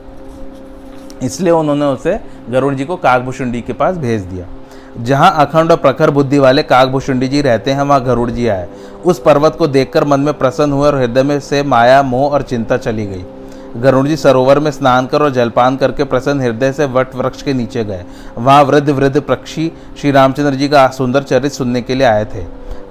इसलिए 1.23 1.51
उन्होंने 1.53 1.85
उसे 1.85 2.19
गरुण 2.49 2.75
जी 2.75 2.85
को 2.85 2.95
काकभूषुंडी 2.97 3.61
के 3.61 3.73
पास 3.73 3.97
भेज 3.97 4.21
दिया। 4.23 4.47
जहाँ 4.97 5.31
अखंड 5.37 5.71
और 5.71 5.77
प्रखर 5.77 6.11
बुद्धि 6.11 6.39
वाले 6.39 6.63
काकभूषुंडी 6.63 7.27
जी 7.27 7.41
रहते 7.41 7.71
हैं, 7.71 7.81
वहाँ 7.81 8.03
गरुड़ 8.03 8.29
जी 8.31 8.47
आए। 8.47 8.67
उस 9.05 9.19
पर्वत 9.19 9.55
को 9.55 9.67
देखकर 9.67 10.03
मन 10.03 10.19
में 10.19 10.33
प्रसन्न 10.33 10.71
हुए 10.71 10.87
और 10.87 10.97
हृदय 10.97 11.23
में 11.23 11.39
से 11.39 11.63
माया, 11.63 12.01
मोह 12.03 12.31
और 12.31 12.41
चिंता 12.41 12.77
चली 12.77 13.05
गई। 13.05 13.25
गरुड़ 13.81 14.07
जी 14.07 14.15
सरोवर 14.17 14.59
में 14.59 14.71
स्नान 14.71 15.05
कर 15.05 15.23
और 15.23 15.29
जलपान 15.29 15.77
करके 15.77 16.03
प्रसन्न 16.03 16.41
हृदय 16.41 16.71
से 16.73 16.85
वट 16.85 17.15
वृक्ष 17.15 17.41
के 17.41 17.53
नीचे 17.53 17.83
गए। 17.83 18.03
वहाँ 18.37 18.63
वृद्ध 18.63 18.89
वृद्ध 18.89 19.21
पक्षी 19.21 19.71
श्री 20.01 20.11
रामचंद्र 20.11 20.55
जी 20.55 20.67
का 20.67 20.87
सुंदर 20.87 21.23
चरित्र 21.23 21.49
सुनने 21.49 21.81
के 21.81 21.95
लिए 21.95 22.07
आए 22.07 22.25
थे। 22.25 22.45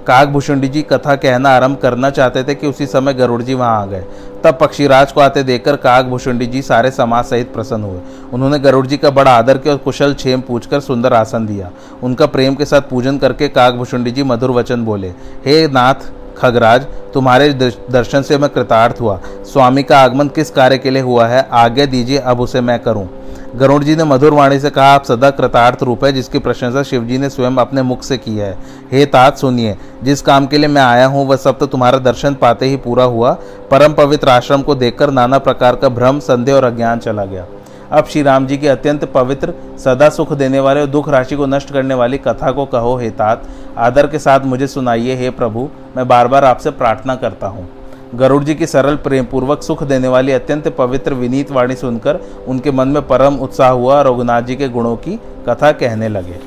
काकभूषुंडी 0.07 0.67
जी 0.67 0.81
कथा 0.81 1.15
कहना 1.15 1.49
आरंभ 1.49 1.77
करना 1.77 2.09
चाहते 2.09 2.43
थे 2.43 2.55
कि 2.55 2.67
उसी 2.67 2.85
समय 2.85 3.13
गरुड़ 3.13 3.41
जी 3.41 3.53
वहाँ 3.53 3.81
आ 3.81 3.85
गए। 3.85 4.03
तब 4.43 4.57
पक्षीराज 4.61 5.11
को 5.11 5.21
आते 5.21 5.43
देखकर 5.43 5.75
काकभूषुंडी 5.75 6.45
जी 6.45 6.61
सारे 6.61 6.91
समाज 6.91 7.25
सहित 7.25 7.53
प्रसन्न 7.53 7.83
हुए। 7.83 7.99
उन्होंने 8.33 8.59
गरुड़ 8.59 8.85
जी 8.87 8.97
का 8.97 9.09
बड़ा 9.11 9.31
आदर 9.31 9.57
किया 9.57 9.73
और 9.73 9.79
कुशल 9.79 10.13
छेम 10.13 10.41
पूछकर 10.41 10.79
सुंदर 10.79 11.13
आसन 11.13 11.45
दिया। 11.45 11.69
उनका 12.03 12.25
प्रेम 12.25 12.55
के 12.55 12.65
साथ 12.65 12.89
पूजन 12.89 13.17
करके 13.17 13.47
काकभूषुंडी 13.49 14.11
जी 14.11 14.23
मधुर 14.23 14.51
वचन 14.51 14.85
बोले, 14.85 15.09
हे 15.45 15.67
नाथ 15.67 16.11
खगराज, 16.37 16.85
तुम्हारे 17.13 17.51
दर्शन 17.53 18.21
से 18.21 18.37
मैं 18.37 18.49
कृतार्थ 18.49 19.01
हुआ। 19.01 19.19
स्वामी 19.43 19.83
का 19.83 19.99
आगमन 19.99 20.27
किस 20.27 20.49
कार्य 20.51 20.77
के 20.77 20.89
लिए 20.89 21.01
हुआ 21.01 21.27
है, 21.27 21.47
आज्ञा 21.51 21.85
दीजिए, 21.85 22.17
अब 22.17 22.39
उसे 22.39 22.61
मैं 22.61 22.79
करूँ। 22.79 23.07
गरुड़ 23.55 23.83
जी 23.83 23.95
ने 23.95 24.03
मधुर 24.03 24.33
वाणी 24.33 24.59
से 24.59 24.69
कहा, 24.69 24.85
आप 24.85 25.03
सदा 25.03 25.29
कृतार्थ 25.29 25.83
रूप 25.83 26.05
है, 26.05 26.11
जिसकी 26.13 26.39
प्रशंसा 26.39 26.83
शिव 26.83 27.03
जी 27.03 27.17
ने 27.17 27.29
स्वयं 27.29 27.55
अपने 27.55 27.81
मुख 27.81 28.03
से 28.03 28.17
की 28.17 28.35
है। 28.37 28.57
हे 28.91 29.05
तात, 29.05 29.37
सुनिए, 29.37 29.75
जिस 30.03 30.21
काम 30.21 30.47
के 30.47 30.57
लिए 30.57 30.67
मैं 30.67 30.81
आया 30.81 31.05
हूँ, 31.05 31.27
वह 31.27 31.35
सब 31.35 31.59
तो 31.59 31.65
तुम्हारा 31.65 31.97
दर्शन 31.97 32.33
पाते 32.33 32.65
ही 32.65 32.77
पूरा 32.77 33.03
हुआ। 33.03 33.37
परम 33.71 33.93
पवित्र 33.93 34.29
आश्रम 34.29 34.61
को 34.61 34.75
देखकर 34.75 35.11
नाना 35.11 35.37
प्रकार 35.37 35.75
का 35.75 35.89
भ्रम, 35.89 36.19
संदेह 36.19 36.55
और 36.55 36.63
अज्ञान 36.63 36.99
चला 36.99 37.25
गया। 37.25 37.45
अब 37.93 38.05
श्री 38.05 38.21
राम 38.21 38.47
जी 38.47 38.57
की 38.57 38.67
अत्यंत 38.67 39.03
पवित्र, 39.05 39.53
सदा 39.77 40.09
सुख 40.09 40.33
देने 40.33 40.59
वाले 40.59 40.81
और 40.81 40.87
दुख 40.87 41.09
राशि 41.09 41.35
को 41.35 41.45
नष्ट 41.45 41.73
करने 41.73 41.93
वाली 41.93 42.17
कथा 42.17 42.51
को 42.51 42.65
कहो, 42.65 42.95
हे 42.97 43.09
तात, 43.09 43.43
आदर 43.77 44.07
के 44.07 44.19
साथ 44.19 44.39
मुझे 44.39 44.67
सुनाइए, 44.67 45.15
हे 45.15 45.29
प्रभु, 45.29 45.69
मैं 45.97 46.07
बार 46.07 46.27
बार 46.27 46.45
आपसे 46.45 46.71
प्रार्थना 46.71 47.15
करता 47.15 47.47
हूँ। 47.47 47.69
गरुड़ 48.15 48.43
जी 48.43 48.55
की 48.55 48.65
सरल 48.65 48.95
प्रेम 48.95 49.25
पूर्वक 49.25 49.61
सुख 49.61 49.83
देने 49.83 50.07
वाली 50.07 50.31
अत्यंत 50.31 50.67
पवित्र 50.67 51.13
विनीत 51.13 51.51
वाणी 51.51 51.75
सुनकर 51.75 52.19
उनके 52.47 52.71
मन 52.71 52.87
में 52.87 53.07
परम 53.07 53.35
उत्साह 53.35 53.69
हुआ 53.69 53.95
और 53.95 54.07
रघुनाथ 54.07 54.41
जी 54.41 54.55
के 54.55 54.69
गुणों 54.69 54.95
की 54.95 55.19
कथा 55.49 55.71
कहने 55.71 56.07
लगे। 56.07 56.39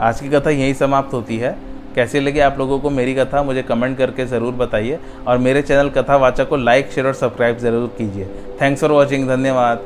आज 0.00 0.20
की 0.20 0.28
कथा 0.28 0.50
यही 0.50 0.74
समाप्त 0.74 1.14
होती 1.14 1.38
है। 1.38 1.56
कैसी 1.94 2.20
लगी 2.20 2.40
आप 2.40 2.58
लोगों 2.58 2.78
को 2.78 2.90
मेरी 2.90 3.14
कथा, 3.14 3.42
मुझे 3.42 3.62
कमेंट 3.62 3.96
करके 3.98 4.26
ज़रूर 4.26 4.54
बताइए। 4.54 4.98
और 5.26 5.38
मेरे 5.38 5.62
चैनल 5.62 5.88
कथावाचक 5.90 6.48
को 6.48 6.56
लाइक 6.56 6.90
शेयर 6.92 7.06
और 7.06 7.14
सब्सक्राइब 7.14 7.58
ज़रूर 7.58 7.86
कीजिए। 7.98 8.28
थैंक्स 8.60 8.80
फॉर 8.80 8.92
वॉचिंग 8.92 9.28
धन्यवाद। 9.28 9.84